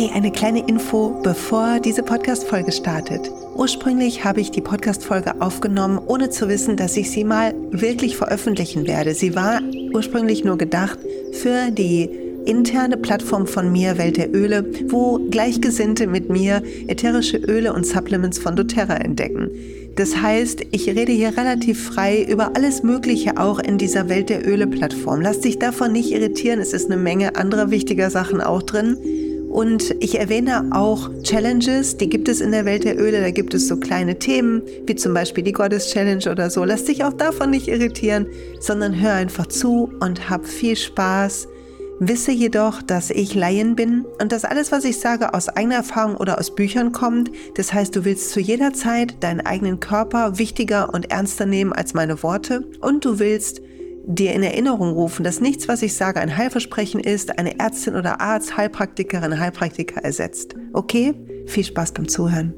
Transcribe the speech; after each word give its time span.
Hey, 0.00 0.10
eine 0.14 0.32
kleine 0.32 0.66
Info, 0.66 1.20
bevor 1.22 1.78
diese 1.78 2.02
Podcast-Folge 2.02 2.72
startet. 2.72 3.30
Ursprünglich 3.54 4.24
habe 4.24 4.40
ich 4.40 4.50
die 4.50 4.62
Podcast-Folge 4.62 5.42
aufgenommen, 5.42 6.00
ohne 6.06 6.30
zu 6.30 6.48
wissen, 6.48 6.78
dass 6.78 6.96
ich 6.96 7.10
sie 7.10 7.22
mal 7.22 7.54
wirklich 7.70 8.16
veröffentlichen 8.16 8.86
werde. 8.86 9.12
Sie 9.12 9.34
war 9.34 9.60
ursprünglich 9.92 10.42
nur 10.42 10.56
gedacht 10.56 10.98
für 11.32 11.70
die 11.70 12.08
interne 12.46 12.96
Plattform 12.96 13.46
von 13.46 13.70
mir, 13.70 13.98
Welt 13.98 14.16
der 14.16 14.34
Öle, 14.34 14.64
wo 14.88 15.18
Gleichgesinnte 15.28 16.06
mit 16.06 16.30
mir 16.30 16.62
ätherische 16.88 17.36
Öle 17.36 17.74
und 17.74 17.84
Supplements 17.84 18.38
von 18.38 18.56
doTERRA 18.56 18.94
entdecken. 18.94 19.50
Das 19.96 20.16
heißt, 20.16 20.62
ich 20.70 20.88
rede 20.88 21.12
hier 21.12 21.36
relativ 21.36 21.88
frei 21.88 22.22
über 22.22 22.56
alles 22.56 22.82
Mögliche 22.82 23.36
auch 23.36 23.58
in 23.58 23.76
dieser 23.76 24.08
Welt 24.08 24.30
der 24.30 24.48
Öle-Plattform. 24.48 25.20
Lass 25.20 25.40
dich 25.40 25.58
davon 25.58 25.92
nicht 25.92 26.10
irritieren, 26.10 26.58
es 26.58 26.72
ist 26.72 26.90
eine 26.90 26.98
Menge 26.98 27.36
anderer 27.36 27.70
wichtiger 27.70 28.08
Sachen 28.08 28.40
auch 28.40 28.62
drin. 28.62 28.96
Und 29.50 29.96
ich 29.98 30.16
erwähne 30.16 30.70
auch 30.70 31.10
Challenges, 31.24 31.96
die 31.96 32.08
gibt 32.08 32.28
es 32.28 32.40
in 32.40 32.52
der 32.52 32.64
Welt 32.64 32.84
der 32.84 32.96
Öle. 32.96 33.20
Da 33.20 33.32
gibt 33.32 33.52
es 33.52 33.66
so 33.66 33.76
kleine 33.76 34.16
Themen, 34.16 34.62
wie 34.86 34.94
zum 34.94 35.12
Beispiel 35.12 35.42
die 35.42 35.50
Goddess 35.50 35.90
Challenge 35.90 36.30
oder 36.30 36.50
so. 36.50 36.64
Lass 36.64 36.84
dich 36.84 37.02
auch 37.04 37.12
davon 37.12 37.50
nicht 37.50 37.66
irritieren, 37.66 38.26
sondern 38.60 39.00
hör 39.00 39.12
einfach 39.12 39.48
zu 39.48 39.92
und 39.98 40.30
hab 40.30 40.46
viel 40.46 40.76
Spaß. 40.76 41.48
Wisse 41.98 42.30
jedoch, 42.30 42.80
dass 42.80 43.10
ich 43.10 43.34
Laien 43.34 43.74
bin 43.74 44.06
und 44.22 44.30
dass 44.30 44.44
alles, 44.44 44.70
was 44.70 44.84
ich 44.84 45.00
sage, 45.00 45.34
aus 45.34 45.48
eigener 45.48 45.74
Erfahrung 45.74 46.16
oder 46.16 46.38
aus 46.38 46.54
Büchern 46.54 46.92
kommt. 46.92 47.32
Das 47.56 47.74
heißt, 47.74 47.94
du 47.96 48.04
willst 48.04 48.30
zu 48.30 48.38
jeder 48.38 48.72
Zeit 48.72 49.16
deinen 49.20 49.40
eigenen 49.40 49.80
Körper 49.80 50.38
wichtiger 50.38 50.94
und 50.94 51.10
ernster 51.10 51.44
nehmen 51.44 51.72
als 51.72 51.92
meine 51.92 52.22
Worte 52.22 52.64
und 52.80 53.04
du 53.04 53.18
willst 53.18 53.60
dir 54.14 54.32
in 54.32 54.42
Erinnerung 54.42 54.92
rufen, 54.92 55.24
dass 55.24 55.40
nichts, 55.40 55.68
was 55.68 55.82
ich 55.82 55.94
sage, 55.94 56.20
ein 56.20 56.36
Heilversprechen 56.36 57.00
ist, 57.00 57.38
eine 57.38 57.58
Ärztin 57.58 57.96
oder 57.96 58.20
Arzt, 58.20 58.56
Heilpraktikerin, 58.56 59.38
Heilpraktiker 59.38 60.02
ersetzt. 60.02 60.54
Okay? 60.72 61.14
Viel 61.46 61.64
Spaß 61.64 61.92
beim 61.92 62.08
Zuhören. 62.08 62.54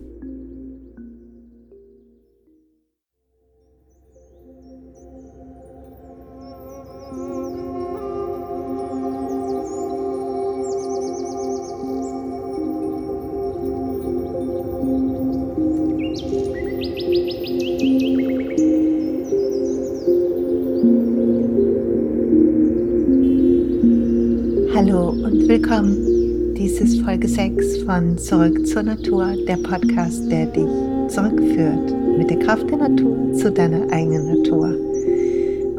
Von 27.92 28.16
Zurück 28.16 28.66
zur 28.66 28.84
Natur, 28.84 29.34
der 29.46 29.58
Podcast, 29.58 30.30
der 30.30 30.46
dich 30.46 30.64
zurückführt 31.08 31.94
mit 32.16 32.30
der 32.30 32.38
Kraft 32.38 32.70
der 32.70 32.78
Natur 32.78 33.34
zu 33.34 33.52
deiner 33.52 33.82
eigenen 33.92 34.34
Natur. 34.34 34.74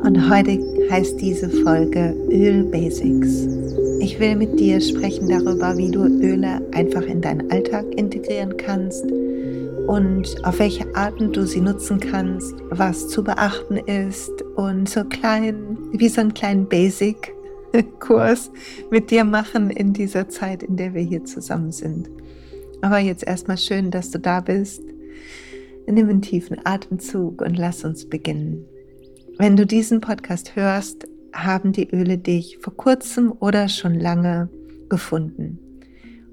Und 0.04 0.30
heute 0.30 0.60
heißt 0.92 1.20
diese 1.20 1.50
Folge 1.50 2.16
Öl 2.30 2.66
Basics. 2.66 3.48
Ich 4.00 4.20
will 4.20 4.36
mit 4.36 4.60
dir 4.60 4.80
sprechen 4.80 5.28
darüber, 5.28 5.76
wie 5.76 5.90
du 5.90 6.04
Öle 6.04 6.62
einfach 6.74 7.02
in 7.02 7.20
deinen 7.20 7.50
Alltag 7.50 7.86
integrieren 7.96 8.58
kannst 8.58 9.06
und 9.88 10.36
auf 10.44 10.60
welche 10.60 10.86
Arten 10.96 11.32
du 11.32 11.48
sie 11.48 11.62
nutzen 11.62 12.00
kannst, 12.00 12.54
was 12.70 13.08
zu 13.08 13.24
beachten 13.24 13.78
ist 13.78 14.30
und 14.56 14.88
so 14.88 15.04
klein, 15.04 15.80
wie 15.94 16.10
so 16.10 16.22
einen 16.22 16.36
kleinen 16.36 16.68
Basic 16.68 17.34
Kurs 18.00 18.52
mit 18.92 19.12
dir 19.12 19.24
machen 19.24 19.70
in 19.70 19.94
dieser 19.94 20.30
Zeit, 20.30 20.64
in 20.64 20.78
der 20.78 20.94
wir 20.94 21.02
hier 21.02 21.24
zusammen 21.26 21.72
sind. 21.72 22.10
Aber 22.82 23.00
jetzt 23.00 23.26
erstmal 23.26 23.58
schön, 23.58 23.92
dass 23.92 24.12
du 24.12 24.20
da 24.20 24.42
bist. 24.42 24.84
Nimm 25.88 26.10
einen 26.10 26.22
tiefen 26.22 26.58
Atemzug 26.66 27.42
und 27.42 27.58
lass 27.58 27.84
uns 27.84 28.08
beginnen. 28.08 28.66
Wenn 29.38 29.56
du 29.56 29.66
diesen 29.66 30.02
Podcast 30.02 30.56
hörst, 30.56 31.08
haben 31.34 31.72
die 31.72 31.90
Öle 31.90 32.18
dich 32.18 32.60
vor 32.62 32.76
kurzem 32.76 33.32
oder 33.32 33.68
schon 33.68 34.00
lange 34.00 34.50
gefunden. 34.90 35.60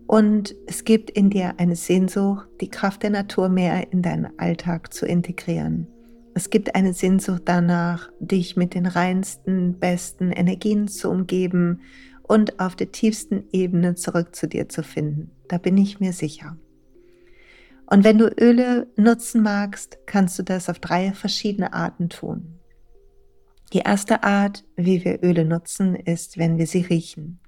Und 0.06 0.54
es 0.66 0.84
gibt 0.84 1.10
in 1.10 1.30
dir 1.30 1.54
eine 1.58 1.76
Sehnsucht, 1.76 2.48
die 2.60 2.68
Kraft 2.68 3.04
der 3.04 3.10
Natur 3.10 3.48
mehr 3.48 3.92
in 3.92 4.02
deinen 4.02 4.38
Alltag 4.38 4.92
zu 4.92 5.06
integrieren. 5.06 5.86
Es 6.40 6.48
gibt 6.48 6.74
eine 6.74 6.94
Sehnsucht 6.94 7.42
danach, 7.44 8.08
dich 8.18 8.56
mit 8.56 8.72
den 8.72 8.86
reinsten, 8.86 9.78
besten 9.78 10.32
Energien 10.32 10.88
zu 10.88 11.10
umgeben 11.10 11.82
und 12.22 12.60
auf 12.60 12.74
der 12.76 12.92
tiefsten 12.92 13.44
Ebene 13.52 13.94
zurück 13.94 14.34
zu 14.34 14.48
dir 14.48 14.66
zu 14.66 14.82
finden. 14.82 15.32
Da 15.48 15.58
bin 15.58 15.76
ich 15.76 16.00
mir 16.00 16.14
sicher. 16.14 16.56
Und 17.84 18.04
wenn 18.04 18.16
du 18.16 18.32
Öle 18.40 18.86
nutzen 18.96 19.42
magst, 19.42 19.98
kannst 20.06 20.38
du 20.38 20.42
das 20.42 20.70
auf 20.70 20.78
drei 20.78 21.12
verschiedene 21.12 21.74
Arten 21.74 22.08
tun. 22.08 22.58
Die 23.74 23.80
erste 23.80 24.22
Art, 24.22 24.64
wie 24.76 25.04
wir 25.04 25.22
Öle 25.22 25.44
nutzen, 25.44 25.94
ist, 25.94 26.38
wenn 26.38 26.56
wir 26.56 26.66
sie 26.66 26.80
riechen. 26.80 27.38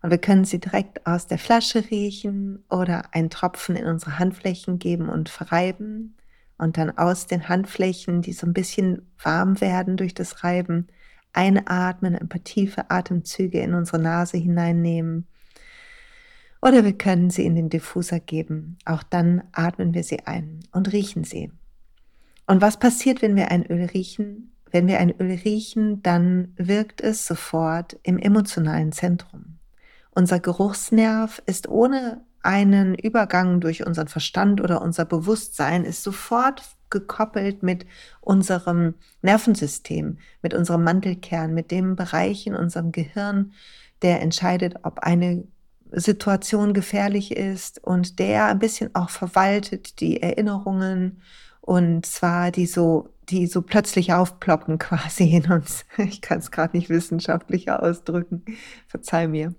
Und 0.00 0.10
wir 0.10 0.18
können 0.18 0.44
sie 0.44 0.60
direkt 0.60 1.08
aus 1.08 1.26
der 1.26 1.38
Flasche 1.38 1.90
riechen 1.90 2.62
oder 2.70 3.12
einen 3.12 3.30
Tropfen 3.30 3.74
in 3.74 3.86
unsere 3.86 4.20
Handflächen 4.20 4.78
geben 4.78 5.08
und 5.08 5.28
verreiben 5.28 6.14
und 6.58 6.76
dann 6.76 6.96
aus 6.98 7.26
den 7.26 7.48
Handflächen, 7.48 8.20
die 8.20 8.32
so 8.32 8.46
ein 8.46 8.52
bisschen 8.52 9.10
warm 9.22 9.60
werden 9.60 9.96
durch 9.96 10.14
das 10.14 10.44
Reiben, 10.44 10.88
einatmen, 11.32 12.16
ein 12.16 12.28
paar 12.28 12.42
tiefe 12.42 12.90
Atemzüge 12.90 13.60
in 13.60 13.74
unsere 13.74 14.00
Nase 14.00 14.36
hineinnehmen. 14.36 15.26
Oder 16.60 16.84
wir 16.84 16.98
können 16.98 17.30
sie 17.30 17.46
in 17.46 17.54
den 17.54 17.68
Diffuser 17.68 18.18
geben. 18.18 18.78
Auch 18.84 19.04
dann 19.04 19.44
atmen 19.52 19.94
wir 19.94 20.02
sie 20.02 20.26
ein 20.26 20.60
und 20.72 20.92
riechen 20.92 21.22
sie. 21.22 21.52
Und 22.46 22.60
was 22.60 22.78
passiert, 22.78 23.22
wenn 23.22 23.36
wir 23.36 23.50
ein 23.50 23.64
Öl 23.64 23.84
riechen? 23.84 24.52
Wenn 24.70 24.88
wir 24.88 24.98
ein 24.98 25.14
Öl 25.20 25.38
riechen, 25.44 26.02
dann 26.02 26.52
wirkt 26.56 27.00
es 27.00 27.26
sofort 27.26 27.98
im 28.02 28.18
emotionalen 28.18 28.90
Zentrum. 28.90 29.58
Unser 30.10 30.40
Geruchsnerv 30.40 31.40
ist 31.46 31.68
ohne 31.68 32.22
einen 32.42 32.94
Übergang 32.94 33.60
durch 33.60 33.86
unseren 33.86 34.08
Verstand 34.08 34.60
oder 34.60 34.82
unser 34.82 35.04
Bewusstsein 35.04 35.84
ist 35.84 36.02
sofort 36.02 36.62
gekoppelt 36.90 37.62
mit 37.62 37.86
unserem 38.20 38.94
Nervensystem, 39.22 40.18
mit 40.42 40.54
unserem 40.54 40.84
Mantelkern, 40.84 41.52
mit 41.52 41.70
dem 41.70 41.96
Bereich 41.96 42.46
in 42.46 42.54
unserem 42.54 42.92
Gehirn, 42.92 43.52
der 44.02 44.22
entscheidet, 44.22 44.76
ob 44.84 45.00
eine 45.00 45.44
Situation 45.90 46.74
gefährlich 46.74 47.36
ist 47.36 47.82
und 47.82 48.18
der 48.18 48.46
ein 48.46 48.58
bisschen 48.58 48.94
auch 48.94 49.10
verwaltet 49.10 50.00
die 50.00 50.22
Erinnerungen 50.22 51.22
und 51.60 52.06
zwar 52.06 52.50
die 52.50 52.66
so 52.66 53.08
die 53.30 53.46
so 53.46 53.62
plötzlich 53.62 54.12
aufploppen 54.12 54.78
quasi 54.78 55.36
in 55.36 55.50
uns. 55.50 55.84
Ich 55.98 56.22
kann 56.22 56.38
es 56.38 56.50
gerade 56.50 56.76
nicht 56.76 56.88
wissenschaftlicher 56.88 57.82
ausdrücken. 57.82 58.44
Verzeih 58.86 59.28
mir. 59.28 59.54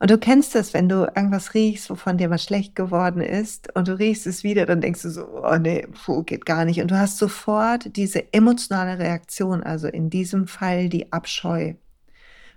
Und 0.00 0.10
du 0.10 0.18
kennst 0.18 0.54
das, 0.54 0.74
wenn 0.74 0.88
du 0.88 1.06
irgendwas 1.06 1.54
riechst, 1.54 1.90
wovon 1.90 2.18
dir 2.18 2.30
was 2.30 2.44
schlecht 2.44 2.76
geworden 2.76 3.20
ist 3.20 3.74
und 3.74 3.88
du 3.88 3.98
riechst 3.98 4.26
es 4.28 4.44
wieder, 4.44 4.64
dann 4.64 4.80
denkst 4.80 5.02
du 5.02 5.10
so, 5.10 5.26
oh 5.42 5.56
nee, 5.56 5.86
puh, 6.04 6.22
geht 6.22 6.46
gar 6.46 6.64
nicht. 6.64 6.80
Und 6.80 6.90
du 6.92 6.98
hast 6.98 7.18
sofort 7.18 7.96
diese 7.96 8.32
emotionale 8.32 8.98
Reaktion, 8.98 9.62
also 9.62 9.88
in 9.88 10.08
diesem 10.08 10.46
Fall 10.46 10.88
die 10.88 11.12
Abscheu 11.12 11.74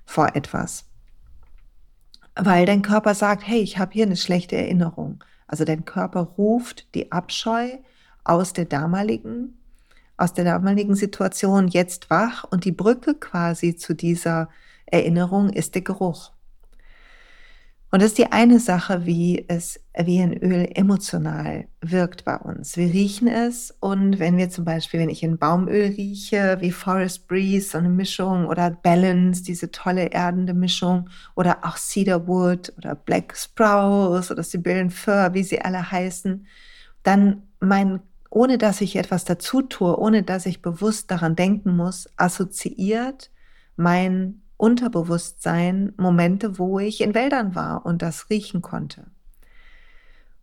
vor 0.06 0.36
etwas. 0.36 0.86
Weil 2.36 2.66
dein 2.66 2.84
Körper 2.84 3.16
sagt, 3.16 3.48
hey, 3.48 3.60
ich 3.62 3.80
habe 3.80 3.92
hier 3.92 4.06
eine 4.06 4.18
schlechte 4.18 4.56
Erinnerung. 4.56 5.24
Also 5.48 5.66
dein 5.66 5.84
Körper 5.84 6.22
ruft 6.22 6.94
die 6.96 7.12
Abscheu 7.12 7.70
aus 8.24 8.54
der 8.54 8.66
damaligen, 8.66 9.58
aus 10.16 10.34
der 10.34 10.46
damaligen 10.46 10.96
Situation 10.96 11.68
jetzt 11.68 12.12
wach 12.12 12.44
und 12.44 12.66
die 12.66 12.72
Brücke 12.72 13.16
quasi 13.16 13.76
zu 13.76 13.96
dieser 13.96 14.50
Erinnerung 14.86 15.50
ist 15.50 15.74
der 15.74 15.82
Geruch. 15.82 16.32
Und 17.92 18.02
das 18.02 18.12
ist 18.12 18.18
die 18.18 18.32
eine 18.32 18.60
Sache, 18.60 19.06
wie 19.06 19.44
es 19.50 19.78
wie 19.98 20.22
ein 20.22 20.32
Öl 20.42 20.70
emotional 20.76 21.68
wirkt 21.82 22.24
bei 22.24 22.38
uns. 22.38 22.78
Wir 22.78 22.88
riechen 22.88 23.28
es 23.28 23.76
und 23.82 24.18
wenn 24.18 24.38
wir 24.38 24.50
zum 24.50 24.64
Beispiel, 24.64 25.02
wenn 25.02 25.10
ich 25.10 25.26
ein 25.26 25.38
Baumöl 25.38 25.88
rieche, 25.88 26.58
wie 26.62 26.72
Forest 26.72 27.28
Breeze, 27.28 27.72
so 27.72 27.80
eine 27.80 27.90
Mischung 27.90 28.46
oder 28.46 28.72
Balance, 28.72 29.44
diese 29.44 29.72
tolle 29.72 30.10
erdende 30.10 30.54
Mischung 30.54 31.10
oder 31.36 31.66
auch 31.66 31.76
Cedarwood 31.76 32.72
oder 32.78 32.96
Black 32.96 33.36
Sprouse 33.36 34.32
oder 34.32 34.44
Sibyllen 34.44 34.90
Fir, 34.90 35.32
wie 35.34 35.44
sie 35.44 35.62
alle 35.62 35.92
heißen, 35.92 36.48
dann 37.04 37.44
mein 37.60 38.00
ohne 38.34 38.58
dass 38.58 38.80
ich 38.80 38.96
etwas 38.96 39.26
dazu 39.26 39.62
tue, 39.62 40.00
ohne 40.00 40.24
dass 40.24 40.46
ich 40.46 40.62
bewusst 40.62 41.12
daran 41.12 41.36
denken 41.36 41.76
muss, 41.76 42.08
assoziiert 42.16 43.30
mein 43.76 44.42
Unterbewusstsein 44.62 45.94
Momente, 45.98 46.60
wo 46.60 46.78
ich 46.78 47.02
in 47.02 47.16
Wäldern 47.16 47.56
war 47.56 47.86
und 47.86 48.02
das 48.02 48.30
riechen 48.30 48.62
konnte. 48.62 49.08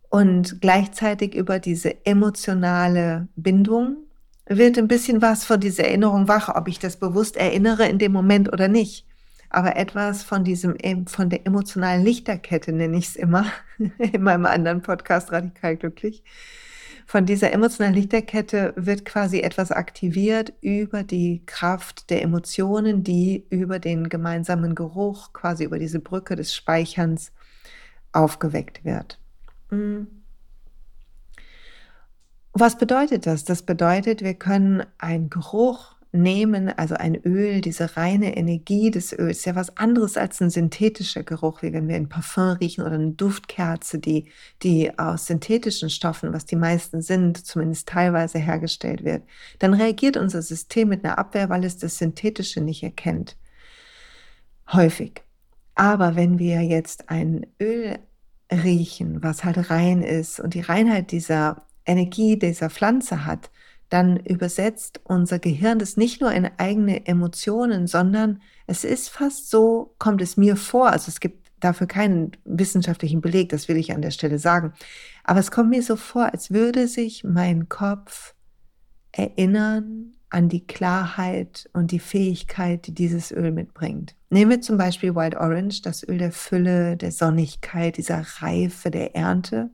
Und 0.09 0.59
gleichzeitig 0.59 1.35
über 1.35 1.59
diese 1.59 2.05
emotionale 2.05 3.29
Bindung 3.35 3.97
wird 4.45 4.77
ein 4.77 4.87
bisschen 4.87 5.21
was 5.21 5.45
von 5.45 5.59
dieser 5.59 5.85
Erinnerung 5.85 6.27
wach, 6.27 6.49
ob 6.53 6.67
ich 6.67 6.79
das 6.79 6.97
bewusst 6.97 7.37
erinnere 7.37 7.87
in 7.87 7.97
dem 7.97 8.11
Moment 8.11 8.51
oder 8.51 8.67
nicht. 8.67 9.05
aber 9.49 9.75
etwas 9.77 10.23
von 10.23 10.43
diesem, 10.43 10.75
von 11.07 11.29
der 11.29 11.45
emotionalen 11.47 12.03
Lichterkette 12.03 12.71
nenne 12.71 12.97
ich 12.97 13.07
es 13.07 13.15
immer, 13.15 13.45
in 13.97 14.21
meinem 14.21 14.45
anderen 14.45 14.81
Podcast 14.81 15.31
Radikal 15.31 15.75
Glücklich. 15.77 16.23
Von 17.09 17.25
dieser 17.25 17.51
emotionalen 17.53 17.95
Lichterkette 17.95 18.71
wird 18.75 19.03
quasi 19.03 19.39
etwas 19.39 19.71
aktiviert 19.71 20.53
über 20.61 21.01
die 21.01 21.41
Kraft 21.47 22.11
der 22.11 22.21
Emotionen, 22.21 23.03
die 23.03 23.47
über 23.49 23.79
den 23.79 24.09
gemeinsamen 24.09 24.75
Geruch, 24.75 25.33
quasi 25.33 25.63
über 25.63 25.79
diese 25.79 25.99
Brücke 25.99 26.35
des 26.35 26.53
Speicherns 26.53 27.31
aufgeweckt 28.11 28.85
wird. 28.85 29.17
Mhm. 29.71 30.05
Was 32.53 32.77
bedeutet 32.77 33.25
das? 33.25 33.43
Das 33.43 33.63
bedeutet, 33.63 34.21
wir 34.21 34.35
können 34.35 34.85
einen 34.99 35.31
Geruch 35.31 35.95
nehmen, 36.11 36.69
also 36.69 36.95
ein 36.95 37.15
Öl, 37.23 37.61
diese 37.61 37.95
reine 37.95 38.35
Energie 38.35 38.89
des 38.89 39.13
Öls, 39.17 39.45
ja 39.45 39.55
was 39.55 39.77
anderes 39.77 40.17
als 40.17 40.41
ein 40.41 40.49
synthetischer 40.49 41.23
Geruch, 41.23 41.61
wie 41.61 41.71
wenn 41.71 41.87
wir 41.87 41.95
ein 41.95 42.09
Parfum 42.09 42.57
riechen 42.57 42.83
oder 42.83 42.95
eine 42.95 43.11
Duftkerze, 43.11 43.99
die, 43.99 44.25
die 44.63 44.97
aus 44.97 45.27
synthetischen 45.27 45.89
Stoffen, 45.89 46.33
was 46.33 46.45
die 46.45 46.55
meisten 46.55 47.01
sind, 47.01 47.45
zumindest 47.45 47.87
teilweise 47.87 48.39
hergestellt 48.39 49.03
wird. 49.03 49.23
Dann 49.59 49.73
reagiert 49.75 50.17
unser 50.17 50.41
System 50.41 50.89
mit 50.89 51.05
einer 51.05 51.19
Abwehr, 51.19 51.49
weil 51.49 51.63
es 51.63 51.77
das 51.77 51.97
Synthetische 51.99 52.61
nicht 52.61 52.81
erkennt. 52.81 53.37
Häufig. 54.71 55.21
Aber 55.75 56.15
wenn 56.15 56.39
wir 56.39 56.61
jetzt 56.61 57.09
ein 57.09 57.45
Öl 57.61 57.99
riechen, 58.51 59.21
was 59.21 59.43
halt 59.43 59.69
rein 59.69 60.01
ist 60.01 60.39
und 60.39 60.55
die 60.55 60.61
Reinheit 60.61 61.11
dieser 61.11 61.63
Energie 61.85 62.37
dieser 62.37 62.69
Pflanze 62.69 63.25
hat, 63.25 63.49
dann 63.89 64.17
übersetzt 64.17 65.01
unser 65.03 65.39
Gehirn 65.39 65.79
das 65.79 65.97
nicht 65.97 66.21
nur 66.21 66.31
in 66.31 66.49
eigene 66.57 67.07
Emotionen, 67.07 67.87
sondern 67.87 68.41
es 68.67 68.83
ist 68.83 69.09
fast 69.09 69.49
so, 69.49 69.95
kommt 69.97 70.21
es 70.21 70.37
mir 70.37 70.55
vor, 70.55 70.91
also 70.91 71.09
es 71.09 71.19
gibt 71.19 71.49
dafür 71.59 71.87
keinen 71.87 72.31
wissenschaftlichen 72.45 73.21
Beleg, 73.21 73.49
das 73.49 73.67
will 73.67 73.77
ich 73.77 73.93
an 73.93 74.01
der 74.01 74.11
Stelle 74.11 74.39
sagen, 74.39 74.73
aber 75.23 75.39
es 75.39 75.51
kommt 75.51 75.69
mir 75.69 75.83
so 75.83 75.95
vor, 75.95 76.31
als 76.31 76.51
würde 76.51 76.87
sich 76.87 77.23
mein 77.23 77.67
Kopf 77.67 78.35
erinnern 79.11 80.13
an 80.29 80.47
die 80.47 80.65
Klarheit 80.65 81.67
und 81.73 81.91
die 81.91 81.99
Fähigkeit, 81.99 82.85
die 82.85 82.93
dieses 82.93 83.31
Öl 83.31 83.51
mitbringt. 83.51 84.15
Nehmen 84.29 84.51
wir 84.51 84.61
zum 84.61 84.77
Beispiel 84.77 85.15
Wild 85.15 85.35
Orange, 85.35 85.81
das 85.81 86.07
Öl 86.07 86.19
der 86.19 86.31
Fülle, 86.31 86.95
der 86.97 87.11
Sonnigkeit, 87.11 87.97
dieser 87.97 88.23
Reife, 88.39 88.91
der 88.91 89.15
Ernte. 89.15 89.71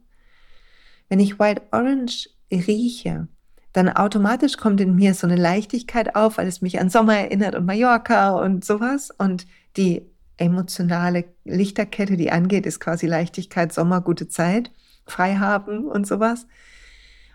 Wenn 1.10 1.20
ich 1.20 1.40
Wild 1.40 1.62
Orange 1.72 2.30
rieche, 2.50 3.28
dann 3.76 3.90
automatisch 3.90 4.56
kommt 4.56 4.80
in 4.80 4.96
mir 4.96 5.14
so 5.14 5.28
eine 5.28 5.36
Leichtigkeit 5.36 6.16
auf, 6.16 6.38
weil 6.38 6.48
es 6.48 6.62
mich 6.62 6.80
an 6.80 6.90
Sommer 6.90 7.18
erinnert 7.18 7.56
und 7.56 7.66
Mallorca 7.66 8.30
und 8.40 8.64
sowas. 8.64 9.12
Und 9.18 9.46
die 9.76 10.10
emotionale 10.38 11.26
Lichterkette, 11.44 12.16
die 12.16 12.32
angeht, 12.32 12.66
ist 12.66 12.80
quasi 12.80 13.06
Leichtigkeit, 13.06 13.74
Sommer, 13.74 14.00
gute 14.00 14.30
Zeit, 14.30 14.72
frei 15.06 15.36
haben 15.36 15.88
und 15.88 16.08
sowas. 16.08 16.48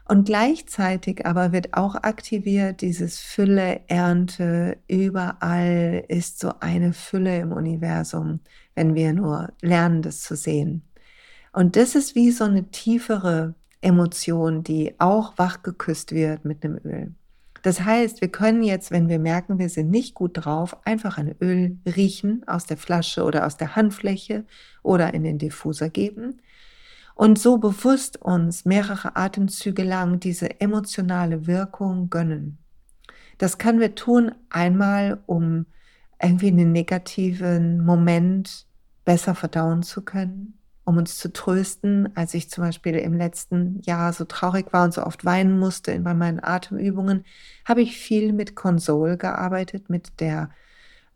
Und 0.09 0.25
gleichzeitig 0.25 1.27
aber 1.27 1.53
wird 1.53 1.75
auch 1.75 1.95
aktiviert 1.95 2.81
dieses 2.81 3.19
Fülle, 3.19 3.83
Ernte, 3.89 4.79
überall 4.89 6.05
ist 6.09 6.41
so 6.41 6.55
eine 6.61 6.95
Fülle 6.95 7.39
im 7.39 7.53
Universum, 7.53 8.41
wenn 8.75 8.95
wir 8.95 9.13
nur 9.13 9.53
lernen, 9.61 10.01
das 10.01 10.23
zu 10.23 10.37
sehen. 10.37 10.89
Und 11.53 11.77
das 11.77 11.95
ist 11.95 12.15
wie 12.15 12.31
so 12.31 12.45
eine 12.45 12.71
tiefere 12.71 13.55
Emotion, 13.81 14.63
die 14.63 14.95
auch 14.99 15.39
wach 15.39 15.63
geküsst 15.63 16.13
wird 16.13 16.45
mit 16.45 16.65
einem 16.65 16.79
Öl. 16.85 17.15
Das 17.63 17.83
heißt, 17.83 18.21
wir 18.21 18.29
können 18.29 18.63
jetzt, 18.63 18.91
wenn 18.91 19.09
wir 19.09 19.19
merken, 19.19 19.59
wir 19.59 19.69
sind 19.69 19.91
nicht 19.91 20.15
gut 20.15 20.33
drauf, 20.35 20.77
einfach 20.85 21.19
ein 21.19 21.35
Öl 21.41 21.77
riechen 21.85 22.43
aus 22.47 22.65
der 22.65 22.79
Flasche 22.79 23.23
oder 23.25 23.47
aus 23.47 23.57
der 23.57 23.77
Handfläche 23.77 24.45
oder 24.83 25.13
in 25.13 25.25
den 25.25 25.39
Diffuser 25.39 25.91
geben 25.91 26.41
und 27.15 27.39
so 27.39 27.59
bewusst 27.59 28.17
uns 28.23 28.65
mehrere 28.65 29.15
Atemzüge 29.17 29.83
lang 29.83 30.21
diese 30.21 30.61
emotionale 30.61 31.47
Wirkung 31.47 32.09
gönnen. 32.09 32.57
Das 33.37 33.59
können 33.59 33.81
wir 33.81 33.95
tun 33.95 34.33
einmal, 34.49 35.21
um 35.27 35.67
irgendwie 36.23 36.49
einen 36.49 36.73
negativen 36.73 37.85
Moment 37.85 38.67
besser 39.05 39.35
verdauen 39.35 39.83
zu 39.83 40.03
können 40.03 40.60
um 40.85 40.97
uns 40.97 41.19
zu 41.19 41.33
trösten, 41.33 42.15
als 42.17 42.35
ich 42.35 42.51
zum 42.51 42.65
Beispiel 42.65 42.97
im 42.97 43.15
letzten 43.15 43.81
Jahr 43.83 44.13
so 44.13 44.25
traurig 44.25 44.73
war 44.73 44.85
und 44.85 44.95
so 44.95 45.05
oft 45.05 45.25
weinen 45.25 45.59
musste 45.59 45.99
bei 46.01 46.15
meinen 46.15 46.43
Atemübungen, 46.43 47.25
habe 47.65 47.83
ich 47.83 47.97
viel 47.97 48.33
mit 48.33 48.57
Console 48.57 49.17
gearbeitet, 49.17 49.91
mit 49.91 50.21
der 50.21 50.51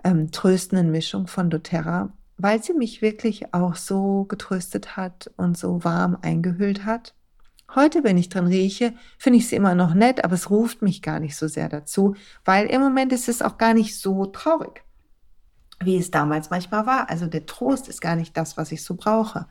ähm, 0.05 0.31
tröstenden 0.31 0.90
Mischung 0.90 1.26
von 1.26 1.50
doTERRA, 1.50 2.12
weil 2.37 2.62
sie 2.62 2.75
mich 2.75 3.02
wirklich 3.02 3.55
auch 3.55 3.76
so 3.76 4.25
getröstet 4.25 4.96
hat 4.96 5.31
und 5.37 5.56
so 5.56 5.82
warm 5.82 6.19
eingehüllt 6.22 6.84
hat. 6.84 7.14
Heute, 7.75 8.05
wenn 8.05 8.19
ich 8.19 8.28
drin 8.28 8.46
rieche, 8.46 8.93
finde 9.19 9.38
ich 9.38 9.49
sie 9.49 9.56
immer 9.56 9.75
noch 9.75 9.94
nett, 9.94 10.22
aber 10.22 10.34
es 10.34 10.50
ruft 10.50 10.82
mich 10.82 11.02
gar 11.02 11.19
nicht 11.19 11.37
so 11.37 11.49
sehr 11.49 11.69
dazu, 11.69 12.14
weil 12.44 12.66
im 12.66 12.81
Moment 12.81 13.12
ist 13.12 13.28
es 13.28 13.43
auch 13.43 13.58
gar 13.58 13.75
nicht 13.75 13.99
so 13.99 14.26
traurig 14.26 14.84
wie 15.85 15.97
es 15.97 16.11
damals 16.11 16.51
manchmal 16.51 16.87
war. 16.87 17.11
Also 17.11 17.27
der 17.27 17.47
Trost 17.47 17.89
ist 17.89 18.01
gar 18.01 18.17
nicht 18.17 18.37
das, 18.37 18.57
was 18.57 18.73
ich 18.73 18.83
so 18.83 18.95
brauche. 18.95 19.47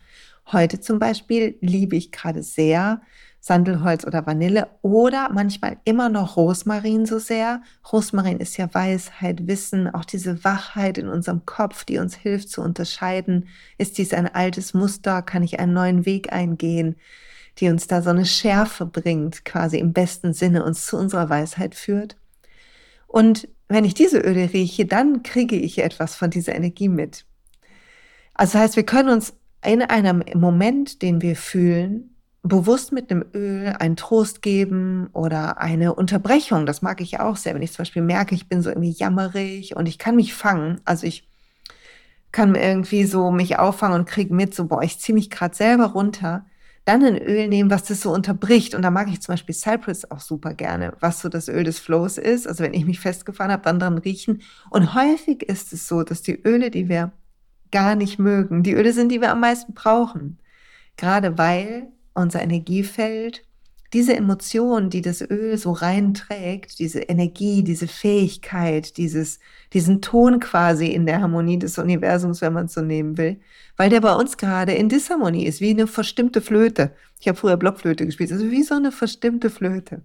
Heute 0.52 0.80
zum 0.80 1.00
Beispiel 1.00 1.58
liebe 1.62 1.96
ich 1.96 2.12
gerade 2.12 2.44
sehr 2.44 3.02
Sandelholz 3.40 4.06
oder 4.06 4.26
Vanille 4.26 4.70
oder 4.82 5.30
manchmal 5.30 5.78
immer 5.84 6.08
noch 6.08 6.38
Rosmarin 6.38 7.06
so 7.06 7.20
sehr. 7.20 7.62
Rosmarin 7.92 8.40
ist 8.40 8.56
ja 8.56 8.74
Weisheit, 8.74 9.48
Wissen, 9.48 9.94
auch 9.94 10.06
diese 10.06 10.46
Wachheit 10.46 10.98
in 10.98 11.10
unserem 11.10 11.46
Kopf, 11.46 11.84
die 11.84 11.98
uns 11.98 12.16
hilft 12.16 12.48
zu 12.48 12.62
unterscheiden. 12.62 13.50
Ist 13.78 13.98
dies 13.98 14.14
ein 14.14 14.34
altes 14.34 14.74
Muster? 14.74 15.22
Kann 15.22 15.44
ich 15.44 15.60
einen 15.60 15.74
neuen 15.74 16.06
Weg 16.06 16.32
eingehen? 16.32 16.96
Die 17.58 17.68
uns 17.68 17.88
da 17.88 18.02
so 18.02 18.12
eine 18.12 18.26
Schärfe 18.26 18.86
bringt, 18.86 19.44
quasi 19.44 19.78
im 19.78 19.92
besten 19.92 20.34
Sinne 20.34 20.64
uns 20.64 20.86
zu 20.86 20.98
unserer 20.98 21.30
Weisheit 21.30 21.76
führt. 21.76 22.16
Und 23.08 23.50
wenn 23.74 23.86
ich 23.86 23.94
diese 23.94 24.20
Öle 24.20 24.54
rieche, 24.54 24.86
dann 24.86 25.24
kriege 25.24 25.56
ich 25.56 25.80
etwas 25.80 26.16
von 26.16 26.30
dieser 26.30 26.56
Energie 26.56 26.90
mit. 26.90 27.26
Also 28.34 28.54
das 28.54 28.62
heißt, 28.62 28.76
wir 28.76 28.86
können 28.86 29.10
uns 29.10 29.34
in 29.66 29.82
einem 29.82 30.24
Moment, 30.36 31.02
den 31.02 31.22
wir 31.22 31.36
fühlen, 31.36 32.16
bewusst 32.44 32.92
mit 32.92 33.10
einem 33.10 33.26
Öl 33.34 33.74
einen 33.80 33.96
Trost 33.96 34.42
geben 34.42 35.10
oder 35.14 35.60
eine 35.60 35.96
Unterbrechung. 35.96 36.66
Das 36.66 36.82
mag 36.82 37.00
ich 37.00 37.20
auch 37.20 37.38
sehr, 37.38 37.56
wenn 37.56 37.62
ich 37.62 37.72
zum 37.72 37.84
Beispiel 37.84 38.02
merke, 38.02 38.36
ich 38.36 38.50
bin 38.50 38.62
so 38.62 38.70
irgendwie 38.70 38.92
jammerig 38.92 39.76
und 39.76 39.88
ich 39.88 39.98
kann 39.98 40.18
mich 40.18 40.34
fangen. 40.34 40.82
Also 40.84 41.08
ich 41.08 41.30
kann 42.32 42.56
irgendwie 42.56 43.06
so 43.06 43.32
mich 43.32 43.60
auffangen 43.60 44.00
und 44.00 44.08
kriege 44.08 44.34
mit, 44.34 44.54
so, 44.54 44.66
boah, 44.66 44.84
ich 44.84 45.00
ziehe 45.00 45.14
mich 45.14 45.30
gerade 45.30 45.56
selber 45.56 45.86
runter 45.86 46.46
dann 46.86 47.04
ein 47.04 47.18
Öl 47.18 47.48
nehmen, 47.48 47.70
was 47.70 47.84
das 47.84 48.02
so 48.02 48.12
unterbricht. 48.12 48.76
Und 48.76 48.82
da 48.82 48.92
mag 48.92 49.08
ich 49.10 49.22
zum 49.22 49.34
Beispiel 49.34 49.56
Cypress 49.56 50.10
auch 50.12 50.20
super 50.20 50.54
gerne, 50.54 50.94
was 51.00 51.22
so 51.22 51.30
das 51.30 51.48
Öl 51.48 51.64
des 51.64 51.80
Flows 51.80 52.18
ist. 52.18 52.48
Also 52.48 52.64
wenn 52.64 52.74
ich 52.74 52.86
mich 52.86 53.00
festgefahren 53.00 53.52
habe, 53.52 53.64
dann 53.64 53.80
dran 53.80 53.98
riechen. 53.98 54.42
Und 54.70 54.94
häufig 54.94 55.44
ist 55.44 55.72
es 55.72 55.88
so, 55.88 56.04
dass 56.04 56.22
die 56.22 56.42
Öle, 56.44 56.72
die 56.72 56.90
wir 56.90 57.14
gar 57.72 57.96
nicht 57.96 58.20
mögen, 58.20 58.64
die 58.64 58.74
Öle 58.74 58.94
sind, 58.94 59.12
die 59.12 59.22
wir 59.22 59.32
am 59.32 59.40
meisten 59.40 59.74
brauchen. 59.74 60.40
Gerade 60.98 61.38
weil 61.38 61.88
unser 62.14 62.42
Energiefeld 62.42 63.44
diese 63.94 64.16
Emotion, 64.16 64.90
die 64.90 65.02
das 65.02 65.22
Öl 65.22 65.58
so 65.58 65.72
reinträgt, 65.72 66.80
diese 66.80 67.00
Energie, 67.00 67.64
diese 67.64 67.88
Fähigkeit, 67.88 68.98
dieses, 68.98 69.40
diesen 69.72 70.02
Ton 70.02 70.40
quasi 70.40 70.88
in 70.88 71.06
der 71.06 71.22
Harmonie 71.22 71.60
des 71.60 71.78
Universums, 71.78 72.42
wenn 72.42 72.54
man 72.54 72.66
es 72.66 72.74
so 72.74 72.82
nehmen 72.82 73.18
will, 73.18 73.40
weil 73.78 73.92
der 73.92 74.02
bei 74.02 74.16
uns 74.16 74.38
gerade 74.38 74.74
in 74.74 74.90
Disharmonie 74.90 75.46
ist, 75.46 75.62
wie 75.62 75.70
eine 75.70 75.86
verstimmte 75.86 76.42
Flöte. 76.42 76.96
Ich 77.20 77.28
habe 77.28 77.38
früher 77.38 77.58
Blockflöte 77.58 78.06
gespielt, 78.06 78.32
also 78.32 78.50
wie 78.50 78.64
so 78.64 78.76
eine 78.76 78.92
verstimmte 78.92 79.50
Flöte. 79.52 80.02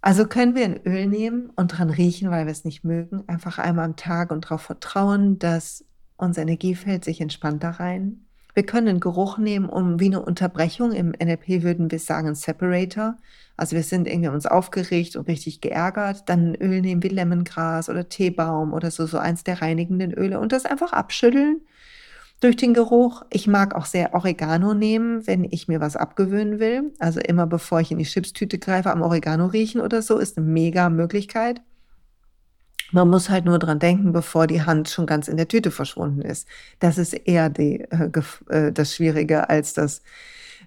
Also 0.00 0.26
können 0.26 0.54
wir 0.54 0.64
ein 0.64 0.80
Öl 0.86 1.06
nehmen 1.06 1.50
und 1.54 1.68
dran 1.68 1.90
riechen, 1.90 2.30
weil 2.30 2.46
wir 2.46 2.52
es 2.52 2.64
nicht 2.64 2.84
mögen, 2.84 3.22
einfach 3.28 3.58
einmal 3.58 3.84
am 3.84 3.96
Tag 3.96 4.32
und 4.32 4.46
darauf 4.46 4.62
vertrauen, 4.62 5.38
dass 5.38 5.84
unser 6.16 6.42
Energiefeld 6.42 7.04
sich 7.04 7.20
entspannt 7.20 7.62
da 7.62 7.70
rein 7.70 8.24
wir 8.54 8.64
können 8.64 8.88
einen 8.88 9.00
Geruch 9.00 9.38
nehmen, 9.38 9.68
um 9.68 9.98
wie 9.98 10.06
eine 10.06 10.22
Unterbrechung. 10.22 10.92
Im 10.92 11.10
NLP 11.10 11.62
würden 11.62 11.90
wir 11.90 11.98
sagen 11.98 12.34
Separator. 12.34 13.16
Also 13.56 13.76
wir 13.76 13.82
sind 13.82 14.06
irgendwie 14.06 14.28
uns 14.28 14.46
aufgeregt 14.46 15.16
und 15.16 15.28
richtig 15.28 15.60
geärgert. 15.60 16.28
Dann 16.28 16.52
ein 16.52 16.54
Öl 16.56 16.80
nehmen 16.82 17.02
wie 17.02 17.08
Lemongras 17.08 17.88
oder 17.88 18.08
Teebaum 18.08 18.72
oder 18.72 18.90
so, 18.90 19.06
so 19.06 19.18
eins 19.18 19.44
der 19.44 19.62
reinigenden 19.62 20.12
Öle 20.12 20.38
und 20.38 20.52
das 20.52 20.66
einfach 20.66 20.92
abschütteln 20.92 21.62
durch 22.40 22.56
den 22.56 22.74
Geruch. 22.74 23.22
Ich 23.30 23.46
mag 23.46 23.74
auch 23.74 23.86
sehr 23.86 24.14
Oregano 24.14 24.74
nehmen, 24.74 25.26
wenn 25.26 25.44
ich 25.44 25.68
mir 25.68 25.80
was 25.80 25.96
abgewöhnen 25.96 26.58
will. 26.58 26.92
Also 26.98 27.20
immer 27.20 27.46
bevor 27.46 27.80
ich 27.80 27.90
in 27.90 27.98
die 27.98 28.04
Chipstüte 28.04 28.58
greife, 28.58 28.90
am 28.90 29.00
Oregano 29.00 29.46
riechen 29.46 29.80
oder 29.80 30.02
so, 30.02 30.18
ist 30.18 30.36
eine 30.36 30.46
mega 30.46 30.90
Möglichkeit. 30.90 31.62
Man 32.92 33.08
muss 33.08 33.30
halt 33.30 33.44
nur 33.46 33.58
dran 33.58 33.78
denken, 33.78 34.12
bevor 34.12 34.46
die 34.46 34.62
Hand 34.62 34.88
schon 34.88 35.06
ganz 35.06 35.28
in 35.28 35.36
der 35.36 35.48
Tüte 35.48 35.70
verschwunden 35.70 36.22
ist. 36.22 36.46
Das 36.78 36.98
ist 36.98 37.14
eher 37.14 37.48
die, 37.50 37.80
äh, 37.90 38.10
äh, 38.48 38.72
das 38.72 38.94
Schwierige 38.94 39.48
als 39.48 39.74
das 39.74 40.02